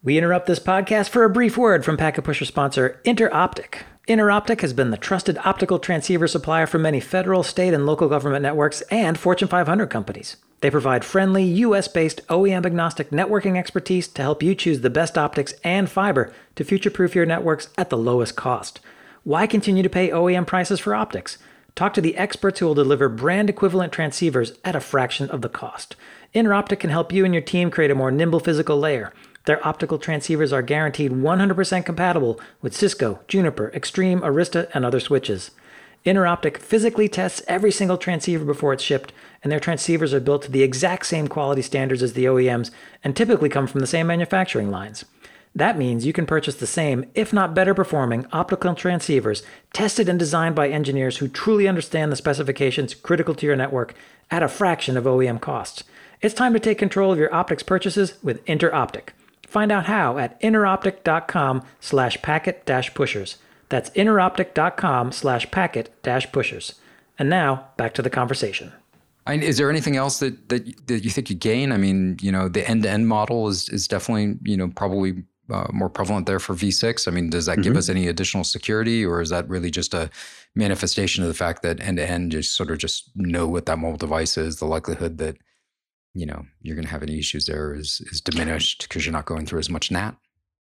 We 0.00 0.16
interrupt 0.16 0.46
this 0.46 0.60
podcast 0.60 1.08
for 1.08 1.24
a 1.24 1.28
brief 1.28 1.58
word 1.58 1.84
from 1.84 1.96
Packet 1.96 2.22
Pusher 2.22 2.44
sponsor 2.44 3.00
Interoptic. 3.04 3.82
Interoptic 4.06 4.60
has 4.60 4.72
been 4.72 4.90
the 4.90 4.96
trusted 4.96 5.36
optical 5.38 5.80
transceiver 5.80 6.28
supplier 6.28 6.68
for 6.68 6.78
many 6.78 7.00
federal, 7.00 7.42
state, 7.42 7.74
and 7.74 7.84
local 7.84 8.08
government 8.08 8.44
networks 8.44 8.80
and 8.92 9.18
Fortune 9.18 9.48
500 9.48 9.90
companies. 9.90 10.36
They 10.60 10.70
provide 10.70 11.04
friendly, 11.04 11.42
US 11.42 11.88
based, 11.88 12.24
OEM 12.28 12.64
agnostic 12.64 13.10
networking 13.10 13.58
expertise 13.58 14.06
to 14.06 14.22
help 14.22 14.40
you 14.40 14.54
choose 14.54 14.82
the 14.82 14.88
best 14.88 15.18
optics 15.18 15.52
and 15.64 15.90
fiber 15.90 16.32
to 16.54 16.62
future 16.62 16.90
proof 16.90 17.16
your 17.16 17.26
networks 17.26 17.68
at 17.76 17.90
the 17.90 17.98
lowest 17.98 18.36
cost. 18.36 18.78
Why 19.24 19.48
continue 19.48 19.82
to 19.82 19.90
pay 19.90 20.10
OEM 20.10 20.46
prices 20.46 20.78
for 20.78 20.94
optics? 20.94 21.38
Talk 21.74 21.92
to 21.94 22.00
the 22.00 22.16
experts 22.16 22.60
who 22.60 22.66
will 22.66 22.74
deliver 22.74 23.08
brand 23.08 23.50
equivalent 23.50 23.92
transceivers 23.92 24.56
at 24.64 24.76
a 24.76 24.80
fraction 24.80 25.28
of 25.30 25.42
the 25.42 25.48
cost. 25.48 25.96
Interoptic 26.36 26.78
can 26.78 26.90
help 26.90 27.12
you 27.12 27.24
and 27.24 27.34
your 27.34 27.42
team 27.42 27.68
create 27.68 27.90
a 27.90 27.96
more 27.96 28.12
nimble 28.12 28.38
physical 28.40 28.78
layer. 28.78 29.12
Their 29.48 29.66
optical 29.66 29.98
transceivers 29.98 30.52
are 30.52 30.60
guaranteed 30.60 31.10
100% 31.10 31.86
compatible 31.86 32.38
with 32.60 32.76
Cisco, 32.76 33.20
Juniper, 33.28 33.72
Extreme, 33.72 34.20
Arista, 34.20 34.68
and 34.74 34.84
other 34.84 35.00
switches. 35.00 35.52
Interoptic 36.04 36.58
physically 36.58 37.08
tests 37.08 37.40
every 37.48 37.72
single 37.72 37.96
transceiver 37.96 38.44
before 38.44 38.74
it's 38.74 38.82
shipped 38.82 39.10
and 39.42 39.50
their 39.50 39.58
transceivers 39.58 40.12
are 40.12 40.20
built 40.20 40.42
to 40.42 40.50
the 40.50 40.62
exact 40.62 41.06
same 41.06 41.28
quality 41.28 41.62
standards 41.62 42.02
as 42.02 42.12
the 42.12 42.26
OEMs 42.26 42.70
and 43.02 43.16
typically 43.16 43.48
come 43.48 43.66
from 43.66 43.80
the 43.80 43.86
same 43.86 44.06
manufacturing 44.06 44.70
lines. 44.70 45.06
That 45.54 45.78
means 45.78 46.04
you 46.04 46.12
can 46.12 46.26
purchase 46.26 46.56
the 46.56 46.66
same, 46.66 47.06
if 47.14 47.32
not 47.32 47.54
better 47.54 47.72
performing, 47.72 48.26
optical 48.32 48.74
transceivers 48.74 49.42
tested 49.72 50.10
and 50.10 50.18
designed 50.18 50.56
by 50.56 50.68
engineers 50.68 51.16
who 51.16 51.26
truly 51.26 51.66
understand 51.66 52.12
the 52.12 52.16
specifications 52.16 52.94
critical 52.94 53.34
to 53.36 53.46
your 53.46 53.56
network 53.56 53.94
at 54.30 54.42
a 54.42 54.48
fraction 54.48 54.98
of 54.98 55.04
OEM 55.04 55.40
costs. 55.40 55.84
It's 56.20 56.34
time 56.34 56.52
to 56.52 56.60
take 56.60 56.76
control 56.76 57.12
of 57.12 57.18
your 57.18 57.32
optics 57.32 57.62
purchases 57.62 58.22
with 58.22 58.44
Interoptic. 58.44 59.12
Find 59.48 59.72
out 59.72 59.86
how 59.86 60.18
at 60.18 60.40
interoptic.com 60.42 61.62
slash 61.80 62.20
packet 62.20 62.66
dash 62.66 62.92
pushers. 62.92 63.38
That's 63.70 63.90
interoptic.com 63.90 65.12
slash 65.12 65.50
packet 65.50 66.02
dash 66.02 66.30
pushers. 66.30 66.74
And 67.18 67.30
now, 67.30 67.68
back 67.76 67.94
to 67.94 68.02
the 68.02 68.10
conversation. 68.10 68.72
I, 69.26 69.34
is 69.34 69.58
there 69.58 69.68
anything 69.68 69.96
else 69.96 70.20
that, 70.20 70.48
that 70.50 70.86
that 70.86 71.04
you 71.04 71.10
think 71.10 71.28
you 71.28 71.36
gain? 71.36 71.72
I 71.72 71.76
mean, 71.76 72.16
you 72.20 72.30
know, 72.30 72.48
the 72.48 72.68
end 72.68 72.84
to 72.84 72.90
end 72.90 73.08
model 73.08 73.48
is 73.48 73.68
is 73.68 73.88
definitely 73.88 74.38
you 74.42 74.56
know 74.56 74.68
probably 74.68 75.24
uh, 75.50 75.66
more 75.72 75.88
prevalent 75.88 76.26
there 76.26 76.38
for 76.38 76.54
V6. 76.54 77.08
I 77.08 77.10
mean, 77.10 77.30
does 77.30 77.46
that 77.46 77.52
mm-hmm. 77.52 77.62
give 77.62 77.76
us 77.76 77.88
any 77.88 78.06
additional 78.06 78.44
security, 78.44 79.04
or 79.04 79.20
is 79.20 79.30
that 79.30 79.48
really 79.48 79.70
just 79.70 79.92
a 79.92 80.10
manifestation 80.54 81.24
of 81.24 81.28
the 81.28 81.34
fact 81.34 81.62
that 81.62 81.80
end 81.80 81.98
to 81.98 82.08
end 82.08 82.32
just 82.32 82.54
sort 82.54 82.70
of 82.70 82.78
just 82.78 83.10
know 83.16 83.46
what 83.46 83.66
that 83.66 83.78
mobile 83.78 83.98
device 83.98 84.38
is? 84.38 84.56
The 84.56 84.66
likelihood 84.66 85.18
that 85.18 85.36
you 86.14 86.26
know 86.26 86.44
you're 86.62 86.76
going 86.76 86.86
to 86.86 86.90
have 86.90 87.02
any 87.02 87.18
issues 87.18 87.46
there 87.46 87.74
is 87.74 88.00
is 88.12 88.20
diminished 88.20 88.82
because 88.82 89.04
you're 89.04 89.12
not 89.12 89.26
going 89.26 89.46
through 89.46 89.58
as 89.60 89.70
much 89.70 89.90
NAT. 89.90 90.16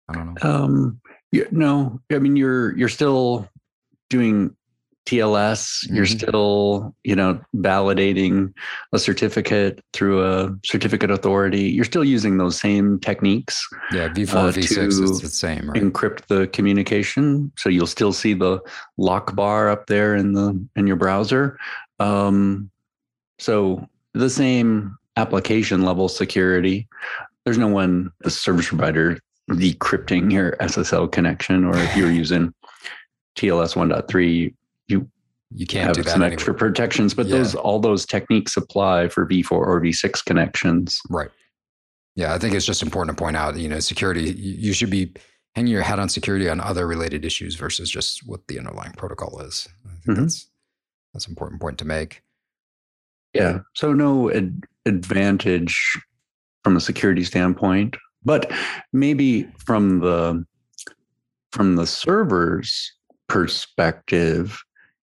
I 0.10 0.13
don't 0.13 0.34
know. 0.34 0.50
Um, 0.50 1.02
yeah, 1.32 1.46
no, 1.52 2.00
I 2.12 2.20
mean 2.20 2.36
you're 2.36 2.78
you're 2.78 2.90
still 2.90 3.50
doing 4.10 4.56
TLS, 5.06 5.86
mm-hmm. 5.86 5.96
you're 5.96 6.06
still, 6.06 6.96
you 7.04 7.16
know, 7.16 7.40
validating 7.58 8.54
a 8.94 9.00
certificate 9.00 9.84
through 9.92 10.24
a 10.24 10.56
certificate 10.66 11.12
authority. 11.12 11.63
You're 11.63 11.86
still 11.86 12.06
using 12.06 12.38
those 12.38 12.60
same 12.60 13.00
techniques. 13.00 13.67
Yeah, 13.91 14.10
V4, 14.10 14.34
uh, 14.34 14.52
V6 14.52 14.88
is 14.88 15.22
the 15.22 15.28
same, 15.28 15.69
right? 15.69 15.82
Encrypt 15.82 16.28
the 16.28 16.48
communication. 16.48 17.52
So 17.58 17.69
you'll 17.69 17.88
still 17.88 18.13
see 18.13 18.34
the 18.34 18.62
lock 18.98 19.36
bar 19.36 19.69
up 19.69 19.88
there 19.88 20.15
in 20.15 20.34
the 20.34 20.65
in 20.76 20.88
your 20.88 20.96
browser. 20.96 21.58
Um, 22.00 22.72
so 23.39 23.88
the 24.13 24.30
same 24.30 24.96
application 25.15 25.84
level 25.84 26.10
security. 26.10 26.88
There's 27.45 27.58
no 27.58 27.67
one, 27.67 28.12
a 28.23 28.30
service 28.30 28.69
provider, 28.69 29.19
decrypting 29.52 30.32
your 30.32 30.54
SSL 30.54 31.12
connection, 31.12 31.65
or 31.65 31.78
if 31.78 31.95
you're 31.95 32.12
using 32.12 32.54
TLS 33.38 33.76
1.3, 33.76 34.54
you 34.88 35.10
you 35.56 35.67
can't 35.67 35.88
have 35.88 35.95
do 35.95 36.04
that 36.04 36.12
some 36.12 36.23
extra 36.23 36.54
protections, 36.54 37.13
but 37.13 37.28
yeah. 37.28 37.38
those 37.38 37.56
all 37.56 37.80
those 37.80 38.06
techniques 38.06 38.58
apply 38.58 39.08
for 39.10 39.28
V4 39.28 39.52
or 39.52 39.82
V6 39.82 40.26
connections. 40.26 40.99
Right. 41.10 41.30
Yeah, 42.15 42.34
I 42.34 42.39
think 42.39 42.54
it's 42.54 42.65
just 42.65 42.82
important 42.82 43.15
to 43.17 43.21
point 43.21 43.36
out, 43.36 43.58
you 43.58 43.69
know, 43.69 43.80
security. 43.80 44.32
You 44.32 44.73
should 44.73 44.89
be 44.89 45.13
hanging 45.56 45.71
your 45.71 45.82
hat 45.82 45.99
on 45.99 46.10
security 46.10 46.49
on 46.49 46.60
other 46.60 46.88
related 46.88 47.26
issues 47.26 47.56
versus 47.56 47.89
just 47.89 48.28
what 48.28 48.47
the 48.47 48.58
underlying 48.58 48.93
protocol 48.93 49.39
is. 49.41 49.67
I 49.86 49.89
think 49.89 50.04
mm-hmm. 50.06 50.21
that's 50.21 50.47
that's 51.13 51.26
an 51.28 51.32
important 51.32 51.62
point 51.62 51.78
to 51.80 51.86
make. 51.86 52.23
Yeah. 53.34 53.60
So 53.73 53.93
no 53.93 54.32
ad- 54.32 54.63
advantage 54.86 55.98
from 56.63 56.78
a 56.78 56.82
security 56.82 57.24
standpoint, 57.24 57.96
but 58.24 58.52
maybe 58.91 59.43
from 59.65 60.00
the 60.00 60.46
from 61.52 61.76
the 61.76 61.86
server's 61.86 62.91
perspective, 63.28 64.62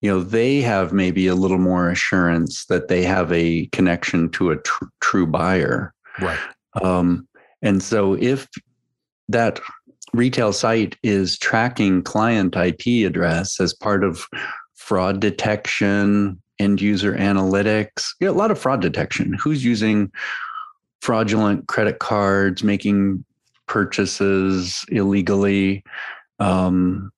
you 0.00 0.10
know 0.10 0.20
they 0.22 0.60
have 0.60 0.92
maybe 0.92 1.26
a 1.26 1.34
little 1.34 1.58
more 1.58 1.90
assurance 1.90 2.66
that 2.66 2.88
they 2.88 3.02
have 3.02 3.30
a 3.32 3.66
connection 3.66 4.28
to 4.30 4.50
a 4.50 4.56
tr- 4.56 4.84
true 5.00 5.26
buyer. 5.26 5.94
Right. 6.20 6.38
Um, 6.82 7.28
and 7.62 7.82
so 7.82 8.14
if 8.14 8.48
that 9.28 9.60
retail 10.12 10.52
site 10.52 10.96
is 11.02 11.38
tracking 11.38 12.02
client 12.02 12.56
ip 12.56 12.86
address 13.06 13.60
as 13.60 13.72
part 13.72 14.04
of 14.04 14.26
fraud 14.74 15.20
detection 15.20 16.41
end 16.58 16.80
user 16.80 17.14
analytics. 17.14 18.08
A 18.22 18.30
lot 18.30 18.50
of 18.50 18.58
fraud 18.58 18.80
detection. 18.80 19.34
Who's 19.34 19.64
using 19.64 20.10
fraudulent 21.00 21.68
credit 21.68 21.98
cards 21.98 22.62
making 22.62 23.24
purchases 23.66 24.84
illegally? 24.88 25.82
Um, 26.38 27.10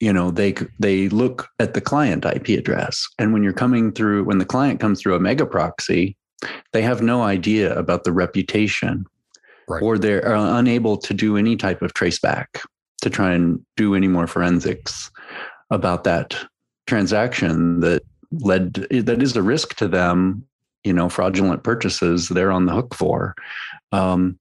you 0.00 0.12
know 0.12 0.30
they 0.30 0.54
they 0.78 1.08
look 1.08 1.48
at 1.58 1.74
the 1.74 1.80
client 1.80 2.24
ip 2.24 2.48
address. 2.48 3.06
And 3.18 3.32
when 3.32 3.42
you're 3.42 3.52
coming 3.52 3.92
through 3.92 4.24
when 4.24 4.38
the 4.38 4.44
client 4.44 4.80
comes 4.80 5.00
through 5.00 5.16
a 5.16 5.20
mega 5.20 5.46
proxy 5.46 6.16
they 6.72 6.82
have 6.82 7.02
no 7.02 7.22
idea 7.22 7.76
about 7.76 8.04
the 8.04 8.12
reputation 8.12 9.04
right. 9.68 9.82
or 9.82 9.98
they're 9.98 10.34
unable 10.34 10.96
to 10.96 11.14
do 11.14 11.36
any 11.36 11.56
type 11.56 11.82
of 11.82 11.94
traceback 11.94 12.46
to 13.02 13.10
try 13.10 13.32
and 13.32 13.60
do 13.76 13.94
any 13.94 14.08
more 14.08 14.26
forensics 14.26 15.10
about 15.70 16.04
that 16.04 16.36
transaction 16.86 17.80
that 17.80 18.02
led 18.32 18.74
that 18.74 19.22
is 19.22 19.36
a 19.36 19.42
risk 19.42 19.74
to 19.76 19.88
them 19.88 20.44
you 20.84 20.92
know 20.92 21.08
fraudulent 21.08 21.62
purchases 21.62 22.28
they're 22.28 22.52
on 22.52 22.66
the 22.66 22.72
hook 22.72 22.94
for 22.94 23.34
um, 23.92 24.38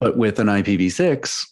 but 0.00 0.16
with 0.16 0.38
an 0.38 0.48
ipv6 0.48 1.46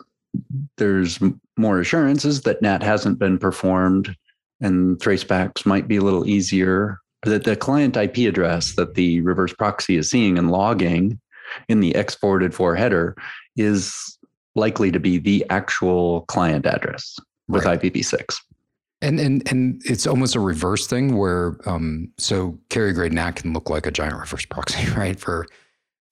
there's 0.76 1.18
more 1.56 1.80
assurances 1.80 2.42
that 2.42 2.62
NAT 2.62 2.82
hasn't 2.82 3.18
been 3.18 3.38
performed 3.38 4.16
and 4.60 4.98
tracebacks 4.98 5.64
might 5.66 5.88
be 5.88 5.96
a 5.96 6.02
little 6.02 6.26
easier. 6.26 6.98
That 7.24 7.44
the 7.44 7.56
client 7.56 7.96
IP 7.96 8.18
address 8.18 8.74
that 8.76 8.94
the 8.94 9.20
reverse 9.20 9.52
proxy 9.52 9.96
is 9.96 10.10
seeing 10.10 10.38
and 10.38 10.50
logging 10.50 11.20
in 11.68 11.80
the 11.80 11.94
X-Forwarded-For 11.94 12.76
header 12.76 13.14
is 13.56 14.18
likely 14.54 14.90
to 14.90 15.00
be 15.00 15.18
the 15.18 15.44
actual 15.50 16.22
client 16.22 16.66
address 16.66 17.16
with 17.48 17.64
right. 17.64 17.80
IPv6. 17.80 18.36
And 19.02 19.18
and 19.18 19.50
and 19.50 19.82
it's 19.84 20.06
almost 20.06 20.36
a 20.36 20.40
reverse 20.40 20.86
thing 20.86 21.16
where 21.16 21.56
um, 21.66 22.12
so 22.18 22.58
carrier 22.68 22.92
grade 22.92 23.12
NAT 23.12 23.36
can 23.36 23.52
look 23.52 23.70
like 23.70 23.86
a 23.86 23.90
giant 23.90 24.18
reverse 24.18 24.44
proxy, 24.44 24.90
right? 24.96 25.18
For 25.18 25.46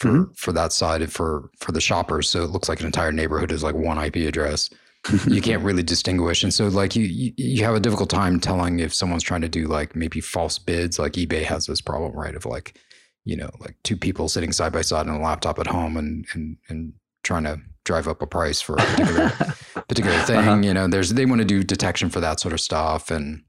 for 0.01 0.09
mm-hmm. 0.09 0.33
for 0.35 0.53
that 0.53 0.73
side 0.73 1.11
for 1.13 1.51
for 1.59 1.73
the 1.73 1.81
shoppers. 1.81 2.29
So 2.29 2.45
it 2.45 2.51
looks 2.51 2.69
like 2.69 2.81
an 2.81 2.87
entire 2.87 3.13
neighborhood 3.13 3.53
is 3.53 3.63
like 3.63 3.75
one 3.75 3.99
IP 3.99 4.17
address. 4.17 4.71
you 5.29 5.41
can't 5.41 5.63
really 5.63 5.83
distinguish, 5.83 6.43
and 6.43 6.53
so 6.53 6.67
like 6.69 6.97
you, 6.97 7.05
you 7.05 7.33
you 7.37 7.65
have 7.65 7.75
a 7.75 7.81
difficult 7.81 8.11
time 8.11 8.41
telling 8.41 8.81
if 8.81 8.93
someone's 8.93 9.23
trying 9.23 9.41
to 9.43 9.49
do 9.49 9.67
like 9.67 9.95
maybe 9.95 10.21
false 10.21 10.59
bids. 10.59 10.99
Like 10.99 11.13
eBay 11.13 11.45
has 11.45 11.67
this 11.67 11.81
problem, 11.81 12.13
right? 12.13 12.35
Of 12.35 12.47
like 12.47 12.79
you 13.25 13.37
know 13.37 13.51
like 13.61 13.77
two 13.85 13.97
people 13.97 14.29
sitting 14.29 14.53
side 14.53 14.73
by 14.73 14.83
side 14.83 15.07
on 15.09 15.15
a 15.15 15.23
laptop 15.23 15.59
at 15.59 15.67
home 15.67 15.97
and 15.97 16.27
and 16.33 16.57
and 16.69 16.93
trying 17.23 17.45
to 17.45 17.61
drive 17.89 18.07
up 18.07 18.21
a 18.21 18.27
price 18.27 18.61
for 18.61 18.75
a 18.75 18.77
particular 18.77 19.31
particular 19.89 20.19
thing. 20.21 20.37
Uh-huh. 20.37 20.61
You 20.61 20.75
know, 20.75 20.87
there's 20.87 21.11
they 21.11 21.27
want 21.27 21.41
to 21.41 21.45
do 21.47 21.65
detection 21.65 22.11
for 22.11 22.21
that 22.21 22.39
sort 22.39 22.53
of 22.53 22.61
stuff, 22.61 23.11
and 23.11 23.43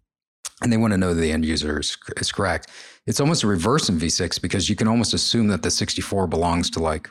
and 0.62 0.72
they 0.72 0.78
want 0.78 0.94
to 0.94 0.98
know 0.98 1.14
that 1.14 1.22
the 1.22 1.32
end 1.32 1.46
user 1.46 1.80
is, 1.80 1.98
is 2.18 2.32
correct. 2.32 2.70
It's 3.06 3.20
almost 3.20 3.44
a 3.44 3.48
reverse 3.48 3.90
in 3.90 4.00
V6 4.00 4.42
because 4.42 4.70
you 4.70 4.76
can 4.76 4.88
almost 4.88 5.14
assume 5.14 5.48
that 5.48 5.62
the 5.62 5.72
64 5.72 6.28
belongs 6.28 6.70
to 6.72 6.80
like 6.80 7.10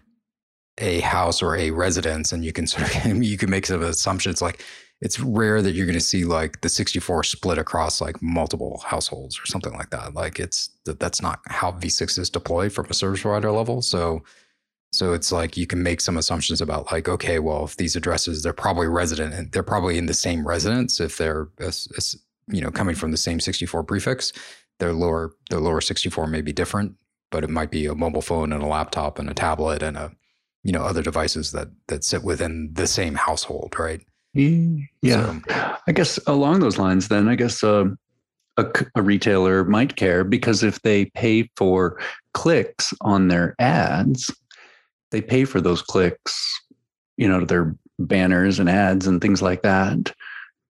a 0.79 1.01
house 1.01 1.43
or 1.43 1.57
a 1.57 1.71
residence, 1.71 2.33
and 2.33 2.45
you 2.45 2.53
can 2.53 2.67
sort 2.67 2.89
of 2.89 3.07
you 3.23 3.37
can 3.37 3.51
make 3.51 3.67
some 3.67 3.83
assumptions 3.83 4.41
like 4.41 4.65
it's 5.01 5.21
rare 5.21 5.63
that 5.63 5.73
you're 5.73 5.87
going 5.87 5.95
to 5.95 6.01
see 6.01 6.25
like 6.25 6.61
the 6.63 6.69
64 6.69 7.23
split 7.23 7.59
across 7.59 8.01
like 8.01 8.21
multiple 8.21 8.83
households 8.85 9.39
or 9.39 9.47
something 9.47 9.75
like 9.75 9.91
that. 9.91 10.15
Like 10.15 10.41
it's 10.41 10.71
that's 10.85 11.23
not 11.23 11.41
how 11.47 11.73
V6 11.73 12.19
is 12.19 12.31
deployed 12.31 12.73
from 12.73 12.87
a 12.91 12.95
service 12.95 13.21
provider 13.21 13.53
level. 13.53 13.81
So 13.83 14.25
so 14.91 15.13
it's 15.13 15.31
like 15.31 15.57
you 15.57 15.67
can 15.67 15.83
make 15.83 16.01
some 16.01 16.17
assumptions 16.17 16.61
about 16.61 16.91
like 16.91 17.09
okay, 17.09 17.39
well 17.39 17.65
if 17.65 17.77
these 17.77 17.97
addresses 17.97 18.43
they're 18.43 18.53
probably 18.53 18.87
resident 18.87 19.35
and 19.35 19.53
they're 19.53 19.63
probably 19.63 19.99
in 19.99 20.07
the 20.07 20.15
same 20.15 20.47
residence 20.47 21.01
if 21.01 21.19
they're 21.19 21.49
you 22.49 22.61
know 22.61 22.71
coming 22.71 22.95
from 22.95 23.11
the 23.11 23.17
same 23.17 23.41
64 23.41 23.85
prefix, 23.85 24.33
their 24.79 24.93
lower 24.93 25.33
their 25.51 25.61
lower 25.61 25.81
64 25.81 26.27
may 26.27 26.41
be 26.41 26.53
different, 26.53 26.95
but 27.31 27.45
it 27.45 27.51
might 27.51 27.71
be 27.71 27.87
a 27.87 27.95
mobile 27.95 28.23
phone 28.23 28.53
and 28.53 28.63
a 28.63 28.67
laptop 28.67 29.19
and 29.19 29.29
a 29.31 29.35
tablet 29.35 29.83
and 29.83 29.97
a 29.97 30.13
you 30.65 30.73
know 30.73 30.83
other 30.83 31.03
devices 31.03 31.53
that 31.53 31.69
that 31.89 32.05
sit 32.05 32.23
within 32.25 32.71
the 32.73 32.87
same 32.87 33.15
household, 33.15 33.75
right? 33.79 34.01
Yeah, 35.03 35.41
so. 35.49 35.77
I 35.87 35.93
guess 35.93 36.19
along 36.27 36.61
those 36.61 36.79
lines, 36.79 37.09
then 37.09 37.29
I 37.29 37.35
guess 37.35 37.65
uh, 37.65 37.87
a, 38.57 38.67
a 38.95 39.03
retailer 39.03 39.65
might 39.65 39.97
care 39.97 40.25
because 40.25 40.63
if 40.63 40.83
they 40.83 41.07
pay 41.07 41.49
for 41.57 41.99
clicks 42.35 42.93
on 43.01 43.29
their 43.29 43.55
ads, 43.59 44.31
they 45.11 45.21
pay 45.21 45.45
for 45.45 45.61
those 45.61 45.83
clicks, 45.83 46.61
you 47.17 47.29
know, 47.29 47.45
their 47.45 47.75
banners 47.99 48.59
and 48.59 48.69
ads 48.69 49.07
and 49.07 49.21
things 49.21 49.43
like 49.43 49.63
that 49.63 50.13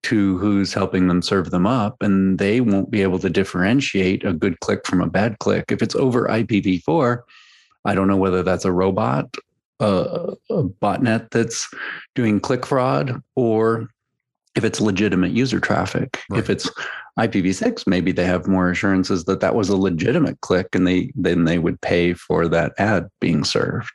to 0.05 0.38
who's 0.38 0.72
helping 0.72 1.09
them 1.09 1.20
serve 1.20 1.51
them 1.51 1.66
up 1.66 1.96
and 2.01 2.38
they 2.38 2.61
won't 2.61 2.90
be 2.90 3.03
able 3.03 3.18
to 3.18 3.29
differentiate 3.29 4.24
a 4.24 4.33
good 4.33 4.59
click 4.61 4.87
from 4.87 5.01
a 5.01 5.11
bad 5.11 5.38
click 5.40 5.64
if 5.70 5.83
it's 5.83 5.96
over 5.96 6.27
IPv4 6.29 7.18
I 7.85 7.94
don't 7.94 8.07
know 8.07 8.16
whether 8.16 8.44
that's 8.44 8.64
a 8.64 8.72
robot 8.72 9.35
a, 9.81 10.35
a 10.51 10.62
botnet 10.64 11.31
that's 11.31 11.68
doing 12.14 12.40
click 12.40 12.64
fraud 12.64 13.22
or 13.35 13.88
if 14.57 14.64
it's 14.64 14.81
legitimate 14.81 15.31
user 15.31 15.61
traffic. 15.61 16.18
Right. 16.31 16.40
If 16.40 16.51
it's 16.51 16.70
IPv6, 17.18 17.87
maybe 17.87 18.12
they 18.12 18.24
have 18.24 18.48
more 18.48 18.70
assurances 18.70 19.24
that 19.24 19.40
that 19.40 19.55
was 19.55 19.68
a 19.68 19.77
legitimate 19.77 20.40
click, 20.40 20.74
and 20.74 20.87
they 20.87 21.12
then 21.14 21.44
they 21.44 21.59
would 21.59 21.81
pay 21.81 22.12
for 22.14 22.48
that 22.48 22.72
ad 22.79 23.09
being 23.20 23.44
served. 23.44 23.92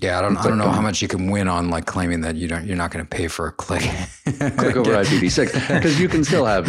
Yeah, 0.00 0.18
I 0.18 0.22
don't. 0.22 0.36
I 0.36 0.44
don't 0.44 0.58
know 0.58 0.70
how 0.70 0.80
much 0.80 1.02
you 1.02 1.08
can 1.08 1.28
win 1.28 1.48
on 1.48 1.70
like 1.70 1.86
claiming 1.86 2.20
that 2.20 2.36
you 2.36 2.46
don't. 2.46 2.64
You're 2.64 2.76
not 2.76 2.92
going 2.92 3.04
to 3.04 3.08
pay 3.08 3.26
for 3.26 3.48
a 3.48 3.52
click. 3.52 3.82
click 4.24 4.76
over 4.76 4.92
IPv6 4.92 5.68
because 5.74 5.98
you 6.00 6.08
can 6.08 6.22
still 6.22 6.44
have 6.44 6.68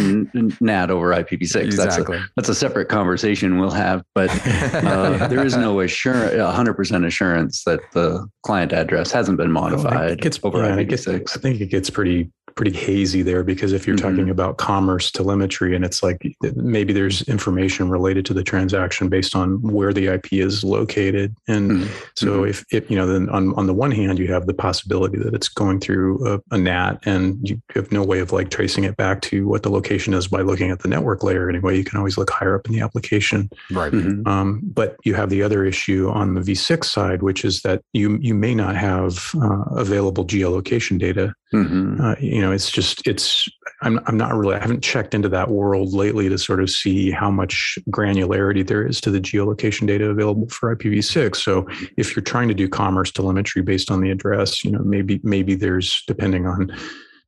NAT 0.60 0.90
over 0.90 1.12
IPv6. 1.12 1.62
Exactly. 1.62 2.18
That's 2.18 2.26
a, 2.26 2.30
that's 2.34 2.48
a 2.48 2.54
separate 2.56 2.88
conversation 2.88 3.60
we'll 3.60 3.70
have. 3.70 4.02
But 4.16 4.30
uh, 4.74 5.26
there 5.28 5.46
is 5.46 5.56
no 5.56 5.78
assurance, 5.78 6.36
100 6.36 6.74
percent 6.74 7.04
assurance 7.04 7.62
that 7.64 7.78
the 7.92 8.26
client 8.42 8.72
address 8.72 9.12
hasn't 9.12 9.38
been 9.38 9.52
modified 9.52 10.10
it 10.10 10.20
gets, 10.20 10.40
over 10.42 10.58
yeah, 10.58 10.76
IPv6. 10.76 10.80
It 10.80 10.88
gets, 10.88 11.36
I 11.36 11.40
think 11.40 11.60
it 11.60 11.66
gets 11.66 11.88
pretty 11.88 12.32
pretty 12.54 12.76
hazy 12.76 13.22
there 13.22 13.42
because 13.42 13.72
if 13.72 13.86
you're 13.86 13.96
mm-hmm. 13.96 14.08
talking 14.08 14.30
about 14.30 14.58
commerce 14.58 15.10
telemetry 15.10 15.74
and 15.74 15.84
it's 15.84 16.02
like 16.02 16.36
maybe 16.56 16.92
there's 16.92 17.22
information 17.22 17.88
related 17.88 18.24
to 18.26 18.34
the 18.34 18.42
transaction 18.42 19.08
based 19.08 19.34
on 19.34 19.60
where 19.62 19.92
the 19.92 20.06
IP 20.06 20.34
is 20.34 20.64
located 20.64 21.34
and 21.48 21.70
mm-hmm. 21.70 21.92
so 22.14 22.40
mm-hmm. 22.40 22.50
if, 22.50 22.64
if 22.70 22.90
you 22.90 22.96
know 22.96 23.06
then 23.06 23.28
on, 23.30 23.54
on 23.54 23.66
the 23.66 23.74
one 23.74 23.90
hand 23.90 24.18
you 24.18 24.32
have 24.32 24.46
the 24.46 24.54
possibility 24.54 25.18
that 25.18 25.34
it's 25.34 25.48
going 25.48 25.80
through 25.80 26.26
a, 26.26 26.40
a, 26.54 26.58
NAT 26.58 26.98
and 27.06 27.48
you 27.48 27.60
have 27.74 27.90
no 27.90 28.04
way 28.04 28.20
of 28.20 28.32
like 28.32 28.50
tracing 28.50 28.84
it 28.84 28.96
back 28.96 29.20
to 29.22 29.48
what 29.48 29.62
the 29.62 29.70
location 29.70 30.12
is 30.14 30.28
by 30.28 30.42
looking 30.42 30.70
at 30.70 30.80
the 30.80 30.88
network 30.88 31.22
layer 31.22 31.48
anyway 31.48 31.76
you 31.76 31.84
can 31.84 31.98
always 31.98 32.18
look 32.18 32.30
higher 32.30 32.54
up 32.54 32.66
in 32.66 32.72
the 32.72 32.80
application 32.80 33.48
right 33.70 33.92
mm-hmm. 33.92 34.26
um, 34.28 34.60
but 34.62 34.96
you 35.04 35.14
have 35.14 35.30
the 35.30 35.42
other 35.42 35.64
issue 35.64 36.10
on 36.10 36.34
the 36.34 36.40
v6 36.40 36.84
side 36.84 37.22
which 37.22 37.44
is 37.44 37.62
that 37.62 37.82
you 37.92 38.18
you 38.20 38.34
may 38.34 38.54
not 38.54 38.76
have 38.76 39.30
uh, 39.42 39.62
available 39.76 40.24
geolocation 40.24 40.98
data 40.98 41.34
mm-hmm. 41.52 42.00
uh, 42.00 42.14
you 42.20 42.40
know 42.40 42.52
it's 42.52 42.70
just 42.70 43.06
it's 43.06 43.48
I'm 43.82 44.00
I'm 44.06 44.16
not 44.16 44.34
really 44.34 44.56
I 44.56 44.58
haven't 44.58 44.82
checked 44.82 45.14
into 45.14 45.28
that 45.30 45.50
world 45.50 45.92
lately 45.92 46.28
to 46.28 46.38
sort 46.38 46.60
of 46.60 46.70
see 46.70 47.10
how 47.10 47.30
much 47.30 47.78
granularity 47.90 48.66
there 48.66 48.86
is 48.86 49.00
to 49.02 49.10
the 49.10 49.20
geolocation 49.20 49.86
data 49.86 50.06
available 50.10 50.48
for 50.48 50.74
IPv6. 50.74 51.36
So 51.36 51.66
if 51.96 52.14
you're 52.14 52.22
trying 52.22 52.48
to 52.48 52.54
do 52.54 52.68
commerce 52.68 53.10
telemetry 53.10 53.62
based 53.62 53.90
on 53.90 54.00
the 54.00 54.10
address, 54.10 54.64
you 54.64 54.72
know 54.72 54.82
maybe 54.84 55.20
maybe 55.22 55.54
there's 55.54 56.02
depending 56.06 56.46
on 56.46 56.72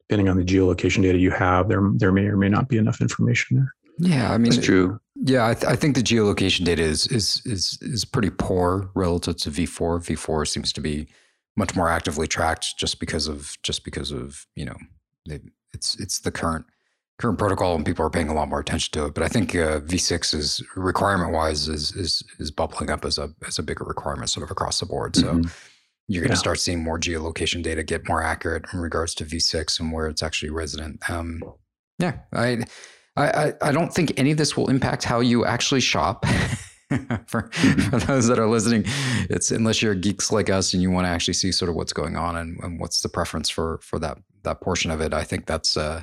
depending 0.08 0.28
on 0.28 0.36
the 0.36 0.44
geolocation 0.44 1.02
data 1.02 1.18
you 1.18 1.30
have, 1.30 1.68
there 1.68 1.82
there 1.94 2.12
may 2.12 2.26
or 2.26 2.36
may 2.36 2.48
not 2.48 2.68
be 2.68 2.76
enough 2.76 3.00
information 3.00 3.56
there. 3.56 3.74
Yeah, 3.98 4.32
I 4.32 4.38
mean, 4.38 4.52
it's 4.52 4.64
true. 4.64 5.00
Yeah, 5.24 5.46
I, 5.46 5.54
th- 5.54 5.66
I, 5.66 5.76
think 5.76 5.94
the 5.94 6.02
geolocation 6.02 6.64
data 6.64 6.82
is 6.82 7.06
is 7.08 7.42
is 7.44 7.78
is 7.80 8.04
pretty 8.04 8.30
poor 8.30 8.90
relative 8.94 9.36
to 9.38 9.50
V4. 9.50 10.00
V4 10.00 10.48
seems 10.48 10.72
to 10.72 10.80
be 10.80 11.08
much 11.56 11.76
more 11.76 11.88
actively 11.88 12.26
tracked 12.26 12.78
just 12.78 13.00
because 13.00 13.28
of 13.28 13.56
just 13.62 13.84
because 13.84 14.10
of 14.10 14.46
you 14.54 14.64
know 14.64 14.76
it's 15.74 15.98
it's 16.00 16.20
the 16.20 16.30
current 16.30 16.64
current 17.18 17.38
protocol 17.38 17.76
and 17.76 17.86
people 17.86 18.04
are 18.04 18.10
paying 18.10 18.28
a 18.28 18.34
lot 18.34 18.48
more 18.48 18.58
attention 18.58 18.90
to 18.92 19.06
it. 19.06 19.14
But 19.14 19.22
I 19.22 19.28
think 19.28 19.54
uh, 19.54 19.80
V6 19.80 20.34
is 20.34 20.62
requirement 20.76 21.32
wise 21.32 21.68
is 21.68 21.94
is 21.94 22.22
is 22.38 22.50
bubbling 22.50 22.90
up 22.90 23.04
as 23.04 23.18
a 23.18 23.30
as 23.46 23.58
a 23.58 23.62
bigger 23.62 23.84
requirement 23.84 24.30
sort 24.30 24.44
of 24.44 24.50
across 24.50 24.80
the 24.80 24.86
board. 24.86 25.14
So 25.16 25.34
mm-hmm. 25.34 25.48
you're 26.08 26.22
going 26.22 26.30
to 26.30 26.36
yeah. 26.36 26.40
start 26.40 26.58
seeing 26.58 26.82
more 26.82 26.98
geolocation 26.98 27.62
data 27.62 27.82
get 27.82 28.08
more 28.08 28.22
accurate 28.22 28.64
in 28.72 28.80
regards 28.80 29.14
to 29.16 29.24
V6 29.24 29.78
and 29.80 29.92
where 29.92 30.08
it's 30.08 30.22
actually 30.22 30.50
resident. 30.50 31.08
Um, 31.08 31.42
yeah, 31.98 32.18
I, 32.32 32.64
I 33.16 33.52
I 33.62 33.72
don't 33.72 33.94
think 33.94 34.14
any 34.16 34.32
of 34.32 34.38
this 34.38 34.56
will 34.56 34.68
impact 34.68 35.04
how 35.04 35.20
you 35.20 35.44
actually 35.44 35.80
shop. 35.80 36.26
for, 37.26 37.50
for, 37.52 37.98
those 37.98 38.26
that 38.28 38.38
are 38.38 38.48
listening, 38.48 38.84
it's 39.30 39.50
unless 39.50 39.82
you're 39.82 39.94
geeks 39.94 40.32
like 40.32 40.50
us 40.50 40.72
and 40.72 40.82
you 40.82 40.90
want 40.90 41.06
to 41.06 41.10
actually 41.10 41.34
see 41.34 41.52
sort 41.52 41.68
of 41.68 41.74
what's 41.74 41.92
going 41.92 42.16
on 42.16 42.36
and, 42.36 42.58
and 42.62 42.80
what's 42.80 43.00
the 43.00 43.08
preference 43.08 43.48
for 43.48 43.78
for 43.82 43.98
that 43.98 44.18
that 44.42 44.60
portion 44.60 44.90
of 44.90 45.00
it. 45.00 45.14
I 45.14 45.24
think 45.24 45.46
that's 45.46 45.76
uh, 45.76 46.02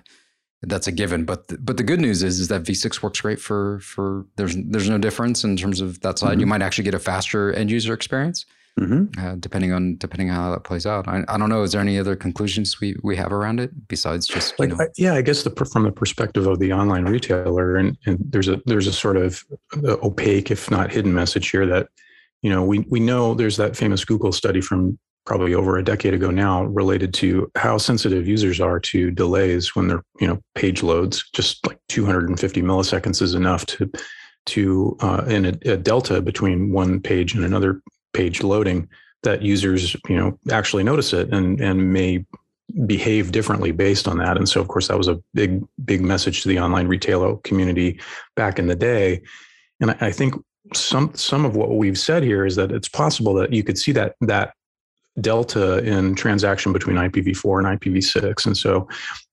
that's 0.62 0.88
a 0.88 0.92
given. 0.92 1.26
But 1.26 1.48
the, 1.48 1.58
but 1.58 1.78
the 1.78 1.84
good 1.84 2.00
news 2.00 2.24
is 2.24 2.40
is 2.40 2.48
that 2.50 2.64
V6 2.64 3.02
works 3.02 3.22
great 3.22 3.40
for 3.40 3.80
for 3.80 4.26
there's 4.36 4.56
there's 4.56 4.90
no 4.90 4.98
difference 4.98 5.44
in 5.44 5.56
terms 5.56 5.82
of 5.82 6.02
that 6.02 6.20
side. 6.20 6.32
Mm-hmm. 6.32 6.40
You 6.42 6.46
might 6.48 6.62
actually 6.62 6.86
get 6.86 6.94
a 6.94 7.00
faster 7.00 7.54
end 7.54 7.72
user 7.72 7.94
experience. 7.94 8.46
Mm-hmm. 8.80 9.20
Uh, 9.20 9.36
depending 9.36 9.74
on 9.74 9.98
depending 9.98 10.30
on 10.30 10.36
how 10.36 10.52
that 10.52 10.64
plays 10.64 10.86
out. 10.86 11.06
I, 11.08 11.24
I, 11.28 11.38
don't 11.38 11.50
know. 11.50 11.64
Is 11.64 11.74
there 11.74 11.82
any 11.82 12.00
other 12.00 12.16
conclusions 12.16 12.80
we 12.80 12.96
we 13.04 13.16
have 13.18 13.34
around 13.34 13.60
it 13.60 13.88
besides 13.90 14.26
just 14.26 14.58
like 14.58 14.70
know? 14.70 14.78
I, 14.80 14.88
yeah? 14.96 15.16
I 15.16 15.22
guess 15.22 15.44
the 15.44 15.52
from 15.66 15.84
the 15.84 15.92
perspective 15.92 16.48
of 16.48 16.60
the 16.60 16.72
online 16.72 17.04
retailer, 17.04 17.76
and 17.76 17.98
and 18.06 18.20
there's 18.22 18.48
a 18.48 18.62
there's 18.66 18.88
a 18.88 18.94
sort 18.94 19.18
of 19.18 19.44
uh, 19.84 19.98
opaque, 20.02 20.50
if 20.50 20.72
not 20.72 20.92
hidden, 20.92 21.14
message 21.14 21.50
here 21.50 21.66
that 21.66 21.90
you 22.42 22.50
know 22.50 22.64
we 22.64 22.86
we 22.90 23.02
know 23.02 23.34
there's 23.34 23.58
that 23.58 23.76
famous 23.76 24.06
Google 24.06 24.32
study 24.32 24.62
from 24.62 24.98
probably 25.26 25.54
over 25.54 25.78
a 25.78 25.84
decade 25.84 26.14
ago 26.14 26.32
now 26.32 26.64
related 26.64 27.14
to 27.14 27.52
how 27.56 27.78
sensitive 27.78 28.28
users 28.28 28.62
are 28.62 28.80
to 28.80 29.12
delays 29.12 29.76
when 29.76 29.90
their 29.90 30.06
you 30.22 30.28
know 30.28 30.40
page 30.56 30.84
loads. 30.84 31.30
Just 31.34 31.68
like 31.68 31.80
250 31.90 32.62
milliseconds 32.62 33.22
is 33.22 33.34
enough 33.36 33.66
to 33.66 33.92
to 34.46 34.96
uh, 35.02 35.26
in 35.28 35.46
a, 35.46 35.72
a 35.72 35.76
delta 35.76 36.22
between 36.22 36.72
one 36.72 37.02
page 37.02 37.34
and 37.34 37.44
another 37.44 37.82
page 38.14 38.44
loading 38.44 38.88
that 39.24 39.42
users 39.42 39.96
you 40.08 40.16
know 40.16 40.38
actually 40.52 40.84
notice 40.84 41.14
it 41.14 41.34
and 41.34 41.60
and 41.60 41.94
may 41.94 42.24
behave 42.86 43.32
differently 43.32 43.72
based 43.72 44.08
on 44.08 44.18
that 44.18 44.38
and 44.38 44.48
so 44.48 44.62
of 44.62 44.68
course 44.68 44.88
that 44.88 44.98
was 44.98 45.08
a 45.08 45.20
big 45.34 45.64
big 45.86 46.02
message 46.02 46.42
to 46.44 46.48
the 46.48 46.60
online 46.60 46.88
retailer 46.88 47.36
community 47.38 48.00
back 48.36 48.60
in 48.60 48.68
the 48.68 48.76
day 48.76 49.22
and 49.82 49.92
i 50.02 50.12
think 50.12 50.36
some 50.74 51.14
some 51.16 51.46
of 51.46 51.56
what 51.56 51.76
we've 51.76 51.98
said 51.98 52.22
here 52.22 52.46
is 52.46 52.56
that 52.56 52.72
it's 52.72 52.88
possible 52.88 53.34
that 53.34 53.52
you 53.52 53.64
could 53.64 53.78
see 53.78 53.92
that 53.92 54.16
that 54.22 54.54
delta 55.22 55.84
in 55.84 56.16
transaction 56.16 56.72
between 56.72 56.96
IPv4 56.96 57.60
and 57.60 57.80
IPv6. 57.80 58.46
And 58.46 58.58
so 58.58 58.88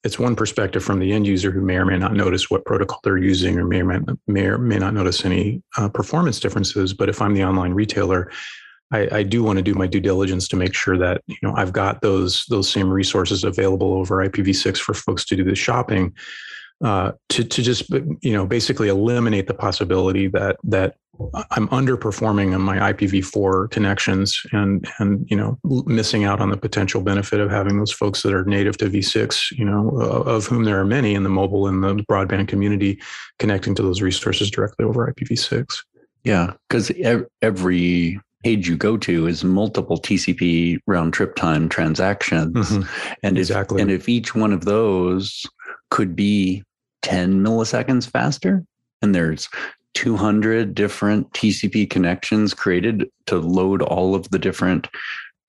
it's 0.05 0.19
one 0.19 0.35
perspective 0.35 0.83
from 0.83 0.99
the 0.99 1.13
end 1.13 1.27
user 1.27 1.51
who 1.51 1.61
may 1.61 1.77
or 1.77 1.85
may 1.85 1.99
not 1.99 2.15
notice 2.15 2.51
what 2.51 2.65
protocol 2.65 3.01
they're 3.05 3.19
using 3.19 3.59
or 3.59 3.65
may 3.65 3.81
or 3.81 3.85
may, 3.85 4.01
may, 4.27 4.47
or 4.47 4.59
may 4.59 4.79
not 4.79 4.95
notice 4.95 5.25
any 5.25 5.63
uh, 5.77 5.89
performance 5.89 6.41
differences. 6.41 6.93
But 6.93 7.09
if 7.09 7.23
I'm 7.23 7.35
the 7.35 7.45
online 7.45 7.73
retailer, 7.73 8.31
I, 8.93 9.09
I, 9.19 9.23
do 9.23 9.43
want 9.43 9.57
to 9.57 9.63
do 9.63 9.75
my 9.75 9.87
due 9.87 10.01
diligence 10.01 10.47
to 10.49 10.57
make 10.57 10.75
sure 10.75 10.97
that 10.99 11.23
you 11.27 11.37
know 11.43 11.55
I've 11.57 11.73
got 11.73 12.03
those 12.03 12.45
those 12.47 12.71
same 12.71 12.89
resources 12.89 13.45
available 13.45 13.95
over 13.95 14.27
IPv6 14.29 14.79
for 14.79 14.95
folks 14.95 15.25
to 15.27 15.37
do 15.37 15.45
the 15.45 15.55
shopping. 15.55 16.15
Uh, 16.85 17.13
to 17.31 17.43
to 17.43 17.63
just 17.63 17.89
you 17.91 18.33
know 18.33 18.47
basically 18.47 18.89
eliminate 18.89 19.47
the 19.47 19.55
possibility 19.55 20.29
that 20.29 20.57
that 20.63 20.97
I'm 21.51 21.69
underperforming 21.69 22.55
on 22.55 22.61
my 22.61 22.93
IPv4 22.93 23.71
connections 23.71 24.39
and 24.53 24.87
and 24.99 25.27
you 25.31 25.37
know 25.37 25.59
missing 25.87 26.25
out 26.25 26.41
on 26.41 26.51
the 26.51 26.57
potential 26.57 27.01
benefit 27.01 27.41
of 27.41 27.51
having 27.51 27.79
those 27.79 27.93
folks 27.93 28.23
that 28.23 28.35
are 28.35 28.45
native 28.45 28.77
to 28.79 28.91
V6, 28.91 29.53
you 29.53 29.65
know, 29.65 29.89
of 29.99 30.47
whom 30.47 30.65
there 30.65 30.79
are 30.79 30.85
many 30.85 31.15
in 31.15 31.23
the 31.23 31.31
mobile 31.31 31.67
and 31.67 31.83
the 31.83 31.95
broadband 32.11 32.49
community 32.49 33.01
connecting 33.39 33.75
to 33.75 33.83
those 33.83 34.03
resources 34.03 34.51
directly 34.51 34.85
over 34.85 35.11
IPv6. 35.11 35.67
Yeah, 36.25 36.53
because 36.69 36.93
every 37.41 38.21
page 38.47 38.69
you 38.69 38.77
go 38.77 38.97
to 38.97 39.27
is 39.27 39.43
multiple 39.43 39.99
TCP 39.99 40.79
round 40.87 41.13
trip 41.13 41.35
time 41.35 41.69
transactions. 41.69 42.55
Mm-hmm. 42.55 43.15
And 43.25 43.39
exactly. 43.39 43.79
if, 43.79 43.83
and 43.83 43.91
if 43.91 44.09
each 44.09 44.37
one 44.37 44.53
of 44.53 44.65
those 44.65 45.45
could 45.91 46.15
be 46.15 46.63
10 47.03 47.43
milliseconds 47.43 48.09
faster, 48.09 48.65
and 49.03 49.17
there's 49.17 49.49
200 49.95 50.77
different 50.77 51.29
TCP 51.33 51.91
connections 51.91 52.55
created 52.55 53.11
to 53.27 53.39
load 53.39 53.83
all 53.83 54.15
of 54.15 54.31
the 54.31 54.39
different 54.39 54.87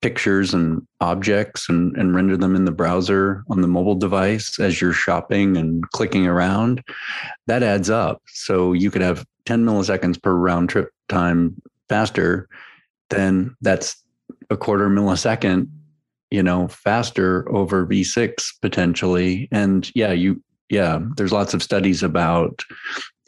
pictures 0.02 0.52
and 0.52 0.84
objects 1.00 1.68
and, 1.68 1.96
and 1.96 2.16
render 2.16 2.36
them 2.36 2.56
in 2.56 2.64
the 2.64 2.72
browser 2.72 3.44
on 3.48 3.60
the 3.60 3.68
mobile 3.68 3.94
device 3.94 4.58
as 4.58 4.80
you're 4.80 4.92
shopping 4.92 5.56
and 5.56 5.88
clicking 5.90 6.26
around, 6.26 6.82
that 7.46 7.62
adds 7.62 7.90
up. 7.90 8.20
So 8.26 8.72
you 8.72 8.90
could 8.90 9.02
have 9.02 9.24
10 9.46 9.64
milliseconds 9.64 10.20
per 10.20 10.34
round 10.34 10.68
trip 10.68 10.90
time 11.08 11.62
faster, 11.88 12.48
then 13.10 13.56
that's 13.60 14.02
a 14.50 14.56
quarter 14.56 14.88
millisecond, 14.88 15.68
you 16.30 16.42
know, 16.42 16.68
faster 16.68 17.50
over 17.50 17.86
V6 17.86 18.34
potentially. 18.60 19.48
And 19.50 19.90
yeah, 19.94 20.12
you, 20.12 20.42
yeah, 20.68 21.00
there's 21.16 21.32
lots 21.32 21.54
of 21.54 21.62
studies 21.62 22.02
about 22.02 22.62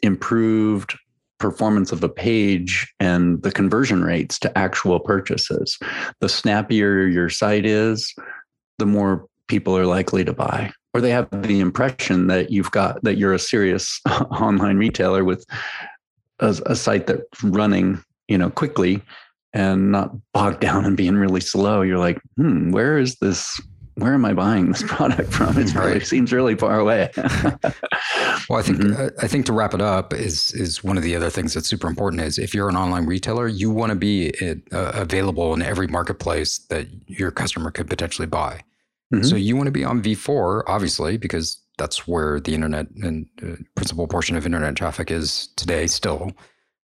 improved 0.03 0.97
performance 1.39 1.91
of 1.91 2.03
a 2.03 2.09
page 2.09 2.91
and 2.99 3.41
the 3.41 3.51
conversion 3.51 4.03
rates 4.03 4.37
to 4.39 4.57
actual 4.57 4.99
purchases. 4.99 5.77
The 6.19 6.29
snappier 6.29 7.07
your 7.07 7.29
site 7.29 7.65
is, 7.65 8.13
the 8.77 8.85
more 8.85 9.25
people 9.47 9.75
are 9.75 9.87
likely 9.87 10.23
to 10.23 10.33
buy 10.33 10.71
or 10.93 11.01
they 11.01 11.09
have 11.09 11.27
the 11.43 11.59
impression 11.59 12.27
that 12.27 12.51
you've 12.51 12.71
got 12.71 13.01
that 13.03 13.17
you're 13.17 13.33
a 13.33 13.39
serious 13.39 13.99
online 14.09 14.77
retailer 14.77 15.23
with 15.23 15.45
a, 16.39 16.57
a, 16.65 16.75
site 16.75 17.07
that's 17.07 17.43
running 17.43 18.01
you 18.27 18.37
know 18.37 18.49
quickly 18.49 19.01
and 19.53 19.91
not 19.91 20.11
bogged 20.33 20.59
down 20.61 20.85
and 20.85 20.97
being 20.97 21.15
really 21.15 21.41
slow 21.41 21.81
you're 21.81 21.97
like 21.97 22.19
hmm 22.37 22.71
where 22.71 22.97
is 22.97 23.15
this 23.17 23.59
where 23.95 24.13
am 24.13 24.25
I 24.25 24.33
buying 24.33 24.71
this 24.71 24.83
product 24.87 25.31
from? 25.31 25.57
It 25.57 25.73
really 25.73 25.93
right. 25.93 26.07
seems 26.07 26.31
really 26.31 26.55
far 26.55 26.79
away. 26.79 27.11
well, 27.17 28.59
I 28.59 28.61
think 28.61 28.79
mm-hmm. 28.79 29.01
Uh, 29.01 29.09
I 29.21 29.27
think 29.27 29.45
to 29.45 29.53
wrap 29.53 29.73
it 29.73 29.81
up 29.81 30.13
is 30.13 30.51
is 30.51 30.83
one 30.83 30.97
of 30.97 31.03
the 31.03 31.15
other 31.15 31.29
things 31.29 31.53
that's 31.53 31.67
super 31.67 31.87
important 31.87 32.21
is 32.21 32.37
if 32.37 32.53
you're 32.53 32.69
an 32.69 32.75
online 32.75 33.05
retailer, 33.05 33.47
you 33.47 33.69
want 33.69 33.91
to 33.91 33.95
be 33.95 34.33
uh, 34.71 34.91
available 34.95 35.53
in 35.53 35.61
every 35.61 35.87
marketplace 35.87 36.59
that 36.69 36.87
your 37.07 37.31
customer 37.31 37.71
could 37.71 37.89
potentially 37.89 38.27
buy. 38.27 38.63
Mm-hmm. 39.13 39.23
So 39.25 39.35
you 39.35 39.55
want 39.55 39.67
to 39.67 39.71
be 39.71 39.83
on 39.83 40.01
V4, 40.01 40.63
obviously, 40.67 41.17
because 41.17 41.61
that's 41.77 42.07
where 42.07 42.39
the 42.39 42.53
internet 42.53 42.87
and 43.01 43.27
uh, 43.43 43.55
principal 43.75 44.07
portion 44.07 44.35
of 44.35 44.45
internet 44.45 44.75
traffic 44.75 45.11
is 45.11 45.49
today 45.57 45.87
still. 45.87 46.31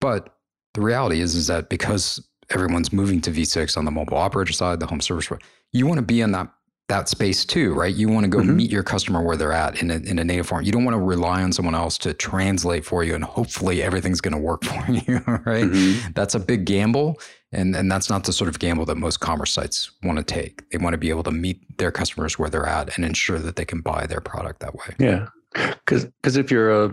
But 0.01 0.35
the 0.75 0.81
reality 0.81 1.21
is 1.21 1.35
is 1.35 1.47
that 1.47 1.69
because 1.69 2.25
everyone's 2.51 2.93
moving 2.93 3.21
to 3.23 3.31
V6 3.31 3.77
on 3.77 3.85
the 3.85 3.91
mobile 3.91 4.17
operator 4.17 4.53
side, 4.53 4.81
the 4.81 4.87
home 4.87 5.01
service, 5.01 5.31
you 5.73 5.87
want 5.87 5.99
to 5.99 6.05
be 6.05 6.21
in 6.21 6.33
that 6.33 6.49
that 6.89 7.09
space 7.09 7.45
too, 7.45 7.75
right? 7.75 7.95
You 7.95 8.09
want 8.09 8.25
to 8.25 8.31
go 8.31 8.39
mm-hmm. 8.39 8.57
meet 8.57 8.71
your 8.71 8.83
customer 8.83 9.23
where 9.23 9.37
they're 9.37 9.53
at 9.53 9.83
in 9.83 9.91
a, 9.91 9.97
in 9.97 10.19
a 10.19 10.25
native 10.25 10.47
form. 10.47 10.65
You 10.65 10.73
don't 10.73 10.85
want 10.85 10.95
to 10.95 11.01
rely 11.01 11.43
on 11.43 11.53
someone 11.53 11.75
else 11.75 11.99
to 11.99 12.15
translate 12.15 12.85
for 12.85 13.05
you 13.05 13.15
and 13.15 13.23
hopefully 13.23 13.83
everything's 13.83 14.23
going 14.23 14.33
to 14.33 14.41
work 14.41 14.65
for 14.65 14.91
you, 14.91 15.17
right? 15.45 15.67
Mm-hmm. 15.67 16.13
That's 16.15 16.35
a 16.35 16.41
big 16.41 16.65
gamble. 16.65 17.21
And, 17.53 17.77
and 17.77 17.93
that's 17.93 18.09
not 18.09 18.25
the 18.25 18.33
sort 18.33 18.49
of 18.49 18.59
gamble 18.59 18.87
that 18.87 18.97
most 18.97 19.21
commerce 19.21 19.53
sites 19.53 19.91
want 20.03 20.19
to 20.19 20.25
take. 20.25 20.69
They 20.71 20.79
want 20.79 20.95
to 20.95 20.99
be 20.99 21.11
able 21.11 21.23
to 21.25 21.31
meet 21.31 21.79
their 21.79 21.93
customers 21.93 22.39
where 22.39 22.49
they're 22.49 22.67
at 22.67 22.97
and 22.97 23.05
ensure 23.05 23.39
that 23.39 23.57
they 23.57 23.65
can 23.65 23.81
buy 23.81 24.07
their 24.07 24.21
product 24.21 24.61
that 24.61 24.75
way. 24.75 24.95
Yeah. 24.99 25.29
Because 25.53 26.07
because 26.07 26.37
if 26.37 26.51
you're 26.51 26.85
a, 26.85 26.91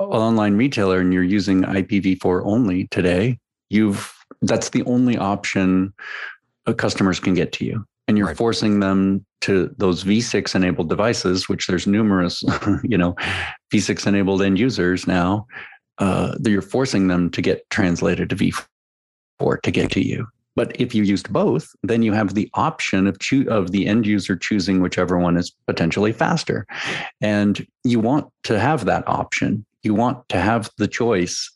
a 0.00 0.04
online 0.04 0.56
retailer 0.56 0.98
and 0.98 1.12
you're 1.12 1.22
using 1.22 1.62
IPv4 1.62 2.42
only 2.44 2.86
today, 2.88 3.38
you've 3.70 4.14
that's 4.42 4.70
the 4.70 4.82
only 4.84 5.16
option 5.16 5.92
customers 6.76 7.18
can 7.18 7.34
get 7.34 7.52
to 7.52 7.64
you. 7.64 7.84
And 8.08 8.18
you're 8.18 8.28
right. 8.28 8.36
forcing 8.36 8.80
them 8.80 9.24
to 9.42 9.74
those 9.78 10.04
v6 10.04 10.54
enabled 10.54 10.88
devices 10.88 11.48
which 11.48 11.66
there's 11.66 11.86
numerous 11.86 12.42
you 12.84 12.96
know 12.96 13.14
v6 13.72 14.06
enabled 14.06 14.42
end 14.42 14.58
users 14.58 15.06
now 15.06 15.46
uh, 15.98 16.34
that 16.38 16.50
you're 16.50 16.62
forcing 16.62 17.08
them 17.08 17.30
to 17.30 17.42
get 17.42 17.68
translated 17.70 18.30
to 18.30 18.36
v4 18.36 19.60
to 19.62 19.70
get 19.70 19.90
to 19.92 20.04
you. 20.04 20.26
But 20.54 20.78
if 20.80 20.94
you 20.94 21.02
used 21.02 21.32
both 21.32 21.68
then 21.82 22.02
you 22.02 22.12
have 22.12 22.34
the 22.34 22.50
option 22.54 23.06
of 23.06 23.18
choo- 23.18 23.48
of 23.48 23.70
the 23.70 23.86
end 23.86 24.06
user 24.06 24.36
choosing 24.36 24.80
whichever 24.80 25.18
one 25.18 25.36
is 25.36 25.52
potentially 25.66 26.12
faster. 26.12 26.66
And 27.20 27.66
you 27.84 28.00
want 28.00 28.30
to 28.44 28.58
have 28.58 28.84
that 28.86 29.04
option. 29.06 29.64
You 29.82 29.94
want 29.94 30.28
to 30.28 30.38
have 30.38 30.70
the 30.78 30.88
choice 30.88 31.50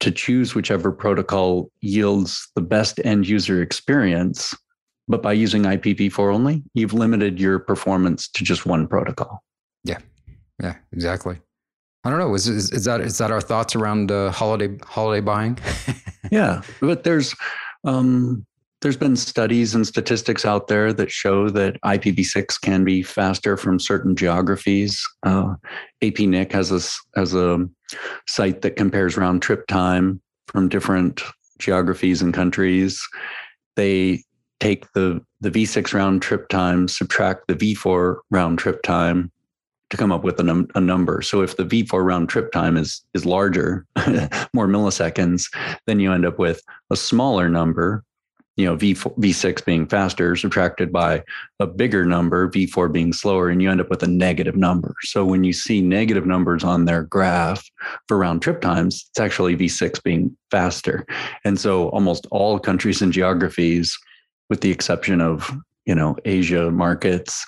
to 0.00 0.10
choose 0.10 0.54
whichever 0.54 0.92
protocol 0.92 1.70
yields 1.80 2.48
the 2.54 2.60
best 2.60 3.00
end 3.04 3.26
user 3.26 3.62
experience 3.62 4.54
but 5.08 5.22
by 5.22 5.32
using 5.32 5.62
IPv4 5.62 6.34
only, 6.34 6.62
you've 6.74 6.92
limited 6.92 7.38
your 7.38 7.58
performance 7.58 8.28
to 8.28 8.42
just 8.42 8.66
one 8.66 8.88
protocol. 8.88 9.42
Yeah, 9.84 9.98
yeah, 10.60 10.76
exactly. 10.92 11.40
I 12.04 12.10
don't 12.10 12.18
know. 12.18 12.34
Is, 12.34 12.48
is, 12.48 12.72
is 12.72 12.84
that 12.84 13.00
is 13.00 13.18
that 13.18 13.30
our 13.30 13.40
thoughts 13.40 13.74
around 13.76 14.10
uh, 14.10 14.30
holiday 14.30 14.76
holiday 14.84 15.20
buying? 15.20 15.58
yeah, 16.30 16.62
but 16.80 17.04
there's 17.04 17.34
um, 17.84 18.44
there's 18.80 18.96
been 18.96 19.16
studies 19.16 19.74
and 19.74 19.86
statistics 19.86 20.44
out 20.44 20.68
there 20.68 20.92
that 20.92 21.10
show 21.10 21.50
that 21.50 21.80
IPv6 21.82 22.60
can 22.60 22.84
be 22.84 23.02
faster 23.02 23.56
from 23.56 23.80
certain 23.80 24.14
geographies. 24.14 25.04
Uh, 25.24 25.54
APNIC 26.02 26.52
has 26.52 26.70
a 26.70 27.18
has 27.18 27.34
a 27.34 27.66
site 28.26 28.62
that 28.62 28.76
compares 28.76 29.16
round 29.16 29.42
trip 29.42 29.66
time 29.66 30.20
from 30.48 30.68
different 30.68 31.22
geographies 31.58 32.22
and 32.22 32.34
countries. 32.34 33.00
They 33.76 34.22
take 34.60 34.90
the 34.92 35.20
the 35.40 35.50
V6 35.50 35.92
round 35.92 36.22
trip 36.22 36.48
time, 36.48 36.88
subtract 36.88 37.46
the 37.46 37.54
V4 37.54 38.16
round 38.30 38.58
trip 38.58 38.82
time 38.82 39.30
to 39.90 39.96
come 39.96 40.10
up 40.10 40.24
with 40.24 40.40
a, 40.40 40.42
num- 40.42 40.68
a 40.74 40.80
number. 40.80 41.22
So 41.22 41.42
if 41.42 41.56
the 41.56 41.64
V4 41.64 42.04
round 42.04 42.28
trip 42.28 42.52
time 42.52 42.76
is 42.76 43.02
is 43.14 43.26
larger, 43.26 43.86
more 44.52 44.66
milliseconds, 44.66 45.52
then 45.86 46.00
you 46.00 46.12
end 46.12 46.26
up 46.26 46.38
with 46.38 46.62
a 46.90 46.96
smaller 46.96 47.48
number. 47.48 48.04
You 48.56 48.64
know, 48.66 48.76
V4, 48.76 49.18
V6 49.18 49.64
being 49.64 49.86
faster, 49.86 50.34
subtracted 50.34 50.90
by 50.92 51.22
a 51.60 51.66
bigger 51.66 52.06
number, 52.06 52.48
V4 52.50 52.90
being 52.90 53.12
slower, 53.12 53.50
and 53.50 53.60
you 53.60 53.70
end 53.70 53.80
up 53.80 53.90
with 53.90 54.02
a 54.02 54.08
negative 54.08 54.56
number. 54.56 54.94
So 55.02 55.24
when 55.24 55.44
you 55.44 55.52
see 55.52 55.82
negative 55.82 56.26
numbers 56.26 56.64
on 56.64 56.86
their 56.86 57.02
graph 57.02 57.68
for 58.08 58.16
round 58.16 58.40
trip 58.40 58.62
times, 58.62 59.04
it's 59.10 59.20
actually 59.20 59.56
V6 59.56 60.02
being 60.02 60.36
faster. 60.50 61.04
And 61.44 61.60
so 61.60 61.90
almost 61.90 62.26
all 62.30 62.58
countries 62.58 63.02
and 63.02 63.12
geographies 63.12 63.96
with 64.48 64.60
the 64.60 64.70
exception 64.70 65.20
of 65.20 65.50
you 65.84 65.94
know 65.94 66.16
Asia 66.24 66.70
markets, 66.70 67.46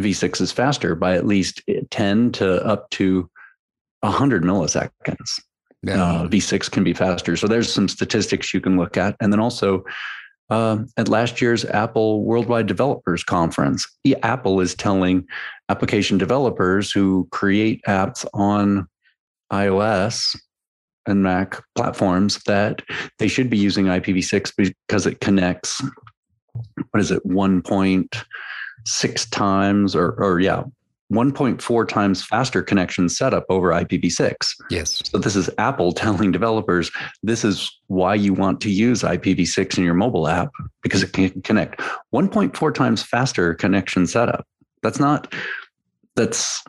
V6 0.00 0.40
is 0.40 0.52
faster 0.52 0.94
by 0.94 1.14
at 1.14 1.26
least 1.26 1.62
10 1.90 2.32
to 2.32 2.64
up 2.64 2.90
to 2.90 3.28
100 4.00 4.42
milliseconds. 4.42 5.40
Yeah. 5.82 6.02
Uh, 6.02 6.28
V6 6.28 6.70
can 6.70 6.82
be 6.82 6.94
faster. 6.94 7.36
So 7.36 7.46
there's 7.46 7.72
some 7.72 7.88
statistics 7.88 8.54
you 8.54 8.60
can 8.60 8.76
look 8.76 8.96
at. 8.96 9.16
And 9.20 9.32
then 9.32 9.40
also 9.40 9.84
uh, 10.50 10.78
at 10.96 11.08
last 11.08 11.40
year's 11.40 11.64
Apple 11.64 12.22
Worldwide 12.22 12.66
Developers 12.66 13.24
Conference, 13.24 13.86
Apple 14.22 14.60
is 14.60 14.74
telling 14.74 15.26
application 15.68 16.18
developers 16.18 16.92
who 16.92 17.26
create 17.30 17.80
apps 17.88 18.26
on 18.34 18.86
iOS 19.52 20.36
and 21.06 21.22
Mac 21.22 21.62
platforms 21.74 22.42
that 22.44 22.82
they 23.18 23.28
should 23.28 23.50
be 23.50 23.58
using 23.58 23.86
IPv6 23.86 24.72
because 24.86 25.06
it 25.06 25.20
connects 25.20 25.82
what 26.90 27.00
is 27.00 27.10
it 27.10 27.26
1.6 27.26 29.30
times 29.30 29.96
or 29.96 30.12
or 30.12 30.40
yeah 30.40 30.62
1.4 31.12 31.88
times 31.88 32.24
faster 32.24 32.62
connection 32.62 33.08
setup 33.08 33.44
over 33.48 33.70
IPv6. 33.70 34.34
Yes. 34.70 35.02
So 35.04 35.18
this 35.18 35.36
is 35.36 35.50
Apple 35.58 35.92
telling 35.92 36.32
developers 36.32 36.90
this 37.22 37.44
is 37.44 37.70
why 37.88 38.14
you 38.14 38.32
want 38.32 38.60
to 38.62 38.70
use 38.70 39.02
IPv6 39.02 39.78
in 39.78 39.84
your 39.84 39.94
mobile 39.94 40.28
app 40.28 40.50
because 40.82 41.02
it 41.02 41.12
can 41.12 41.42
connect 41.42 41.80
1.4 42.14 42.74
times 42.74 43.02
faster 43.02 43.54
connection 43.54 44.06
setup. 44.06 44.46
That's 44.82 44.98
not 44.98 45.32
that's 46.16 46.62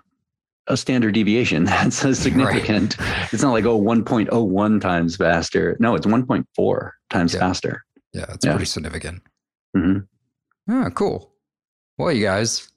a 0.68 0.76
standard 0.76 1.14
deviation. 1.14 1.64
That's 1.66 2.04
a 2.04 2.16
significant. 2.16 2.98
Right. 3.06 3.34
It's 3.34 3.44
not 3.44 3.52
like 3.52 3.66
oh 3.66 3.80
1.01 3.80 4.82
times 4.82 5.16
faster. 5.16 5.78
No, 5.80 5.96
it's 5.96 6.06
1.4 6.08 6.92
times 7.10 7.34
yeah. 7.34 7.40
faster. 7.40 7.86
Yeah, 8.14 8.26
it's 8.30 8.46
yeah. 8.46 8.52
pretty 8.54 8.66
significant. 8.66 9.22
Mm-hmm. 9.78 10.72
Ah, 10.72 10.90
cool. 10.90 11.34
Well, 11.98 12.12
you 12.12 12.24
guys, 12.24 12.70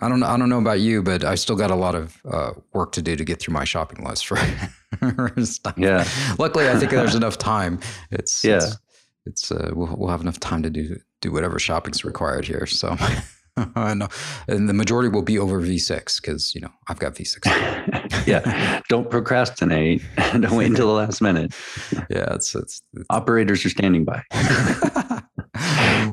I 0.00 0.08
don't 0.08 0.22
I 0.22 0.36
don't 0.36 0.48
know 0.48 0.58
about 0.58 0.80
you, 0.80 1.02
but 1.02 1.24
I 1.24 1.34
still 1.34 1.56
got 1.56 1.70
a 1.70 1.74
lot 1.74 1.94
of 1.94 2.16
uh, 2.24 2.52
work 2.72 2.92
to 2.92 3.02
do 3.02 3.14
to 3.16 3.24
get 3.24 3.40
through 3.40 3.54
my 3.54 3.64
shopping 3.64 4.04
list 4.04 4.26
for, 4.26 4.36
stuff. 5.44 5.74
Yeah. 5.76 6.08
Luckily, 6.38 6.68
I 6.68 6.76
think 6.76 6.90
there's 6.90 7.14
enough 7.14 7.38
time. 7.38 7.78
It's 8.10 8.42
yeah. 8.42 8.56
It's, 8.56 8.78
it's 9.26 9.52
uh, 9.52 9.70
we'll 9.74 9.94
we'll 9.96 10.10
have 10.10 10.22
enough 10.22 10.40
time 10.40 10.62
to 10.62 10.70
do 10.70 10.98
do 11.20 11.30
whatever 11.30 11.58
shopping's 11.58 12.04
required 12.04 12.46
here. 12.46 12.66
So. 12.66 12.96
I 13.76 13.92
know. 13.92 14.08
And 14.48 14.66
the 14.66 14.72
majority 14.72 15.10
will 15.10 15.20
be 15.20 15.38
over 15.38 15.60
V6 15.60 16.22
because, 16.22 16.54
you 16.54 16.62
know, 16.62 16.70
I've 16.88 16.98
got 16.98 17.14
V6. 17.14 18.26
yeah. 18.26 18.80
Don't 18.88 19.10
procrastinate. 19.10 20.02
Don't 20.16 20.52
wait 20.52 20.68
until 20.68 20.86
the 20.86 20.94
last 20.94 21.20
minute. 21.20 21.54
Yeah. 22.08 22.32
It's, 22.34 22.54
it's, 22.54 22.80
it's... 22.94 23.04
operators 23.10 23.62
are 23.66 23.68
standing 23.68 24.06
by. 24.06 24.22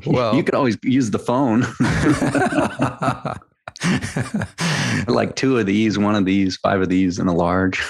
well, 0.05 0.35
you 0.35 0.43
can 0.43 0.55
always 0.55 0.77
use 0.83 1.11
the 1.11 1.19
phone. 1.19 1.65
like 5.07 5.35
two 5.35 5.57
of 5.57 5.65
these, 5.65 5.97
one 5.97 6.15
of 6.15 6.25
these, 6.25 6.57
five 6.57 6.81
of 6.81 6.89
these, 6.89 7.19
and 7.19 7.29
a 7.29 7.33
large. 7.33 7.81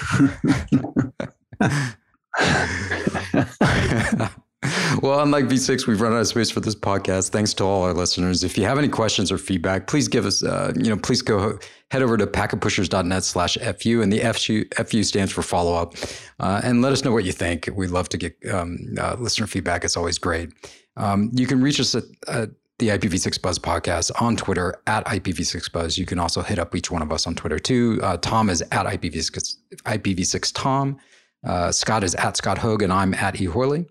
well, 5.02 5.20
unlike 5.20 5.46
V6, 5.46 5.86
we've 5.86 6.00
run 6.00 6.12
out 6.12 6.20
of 6.20 6.26
space 6.26 6.50
for 6.50 6.60
this 6.60 6.74
podcast. 6.74 7.30
Thanks 7.30 7.54
to 7.54 7.64
all 7.64 7.82
our 7.82 7.92
listeners. 7.92 8.44
If 8.44 8.58
you 8.58 8.64
have 8.64 8.78
any 8.78 8.88
questions 8.88 9.32
or 9.32 9.38
feedback, 9.38 9.86
please 9.86 10.06
give 10.06 10.26
us, 10.26 10.42
uh, 10.42 10.72
you 10.76 10.90
know, 10.90 10.96
please 10.96 11.22
go 11.22 11.58
head 11.90 12.02
over 12.02 12.16
to 12.16 12.26
packetpushers.net 12.26 13.24
slash 13.24 13.56
FU 13.56 14.02
and 14.02 14.12
the 14.12 14.20
FU, 14.32 14.64
FU 14.84 15.02
stands 15.02 15.32
for 15.32 15.42
follow 15.42 15.74
up 15.74 15.94
uh, 16.38 16.60
and 16.62 16.82
let 16.82 16.92
us 16.92 17.04
know 17.04 17.12
what 17.12 17.24
you 17.24 17.32
think. 17.32 17.68
We'd 17.74 17.90
love 17.90 18.08
to 18.10 18.18
get 18.18 18.36
um, 18.52 18.78
uh, 18.98 19.16
listener 19.18 19.46
feedback. 19.46 19.84
It's 19.84 19.96
always 19.96 20.18
great. 20.18 20.50
Um, 20.96 21.30
you 21.32 21.46
can 21.46 21.62
reach 21.62 21.80
us 21.80 21.94
at, 21.94 22.04
at 22.28 22.50
the 22.80 22.88
IPv6 22.88 23.40
Buzz 23.42 23.58
podcast 23.58 24.10
on 24.20 24.36
Twitter 24.36 24.74
at 24.86 25.04
IPv6 25.06 25.70
Buzz. 25.70 25.98
You 25.98 26.06
can 26.06 26.18
also 26.18 26.40
hit 26.40 26.58
up 26.58 26.74
each 26.74 26.90
one 26.90 27.02
of 27.02 27.12
us 27.12 27.26
on 27.26 27.34
Twitter 27.34 27.58
too. 27.58 28.00
Uh, 28.02 28.16
Tom 28.16 28.48
is 28.48 28.62
at 28.72 28.86
IPv6, 28.86 29.56
IPv6 29.84 30.52
Tom. 30.54 30.96
Uh, 31.46 31.70
Scott 31.70 32.02
is 32.02 32.14
at 32.16 32.38
Scott 32.38 32.58
Hogg, 32.58 32.82
and 32.82 32.92
I'm 32.92 33.12
at 33.14 33.40
E 33.40 33.44
Horley. 33.44 33.86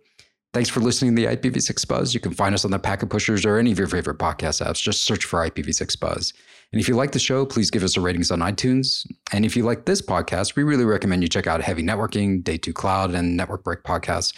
Thanks 0.54 0.70
for 0.70 0.80
listening 0.80 1.16
to 1.16 1.22
the 1.22 1.36
IPv6 1.36 1.88
Buzz. 1.88 2.16
You 2.16 2.20
can 2.20 2.34
find 2.34 2.56
us 2.56 2.66
on 2.66 2.72
the 2.72 2.80
Packet 2.80 3.12
Pushers 3.12 3.46
or 3.46 3.58
any 3.58 3.72
of 3.72 3.78
your 3.78 3.88
favorite 3.88 4.18
podcast 4.18 4.66
apps. 4.66 4.82
Just 4.82 5.04
search 5.04 5.24
for 5.24 5.48
IPv6 5.48 6.00
Buzz. 6.00 6.34
And 6.74 6.82
if 6.82 6.88
you 6.88 6.96
like 6.96 7.12
the 7.12 7.20
show, 7.20 7.46
please 7.46 7.70
give 7.70 7.84
us 7.84 7.96
a 7.96 8.02
ratings 8.02 8.32
on 8.32 8.40
iTunes. 8.40 9.06
And 9.32 9.46
if 9.46 9.56
you 9.56 9.64
like 9.64 9.86
this 9.86 10.02
podcast, 10.02 10.56
we 10.56 10.64
really 10.64 10.86
recommend 10.86 11.22
you 11.22 11.30
check 11.30 11.46
out 11.46 11.62
Heavy 11.62 11.84
Networking, 11.84 12.44
Day 12.44 12.58
2 12.58 12.74
Cloud, 12.74 13.14
and 13.14 13.38
Network 13.38 13.64
Break 13.64 13.84
podcasts, 13.84 14.34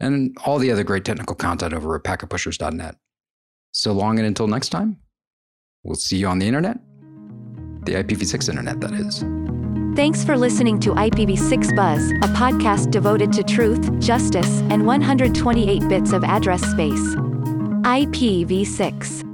and 0.00 0.34
all 0.46 0.58
the 0.58 0.72
other 0.72 0.84
great 0.84 1.04
technical 1.04 1.36
content 1.36 1.74
over 1.74 1.94
at 1.94 2.02
packetpushers.net. 2.02 2.96
So 3.72 3.92
long 3.92 4.18
and 4.18 4.26
until 4.26 4.46
next 4.46 4.70
time, 4.70 4.98
we'll 5.84 5.96
see 5.96 6.16
you 6.16 6.26
on 6.26 6.38
the 6.38 6.46
internet. 6.46 6.78
The 7.84 7.94
IPv6 7.94 8.48
internet, 8.48 8.80
that 8.80 8.92
is. 8.92 9.24
Thanks 9.96 10.24
for 10.24 10.36
listening 10.36 10.78
to 10.80 10.90
IPv6 10.90 11.74
Buzz, 11.74 12.10
a 12.10 12.32
podcast 12.34 12.90
devoted 12.90 13.32
to 13.32 13.42
truth, 13.42 13.98
justice, 14.00 14.60
and 14.70 14.86
128 14.86 15.88
bits 15.88 16.12
of 16.12 16.24
address 16.24 16.62
space. 16.62 17.14
IPv6 17.84 19.29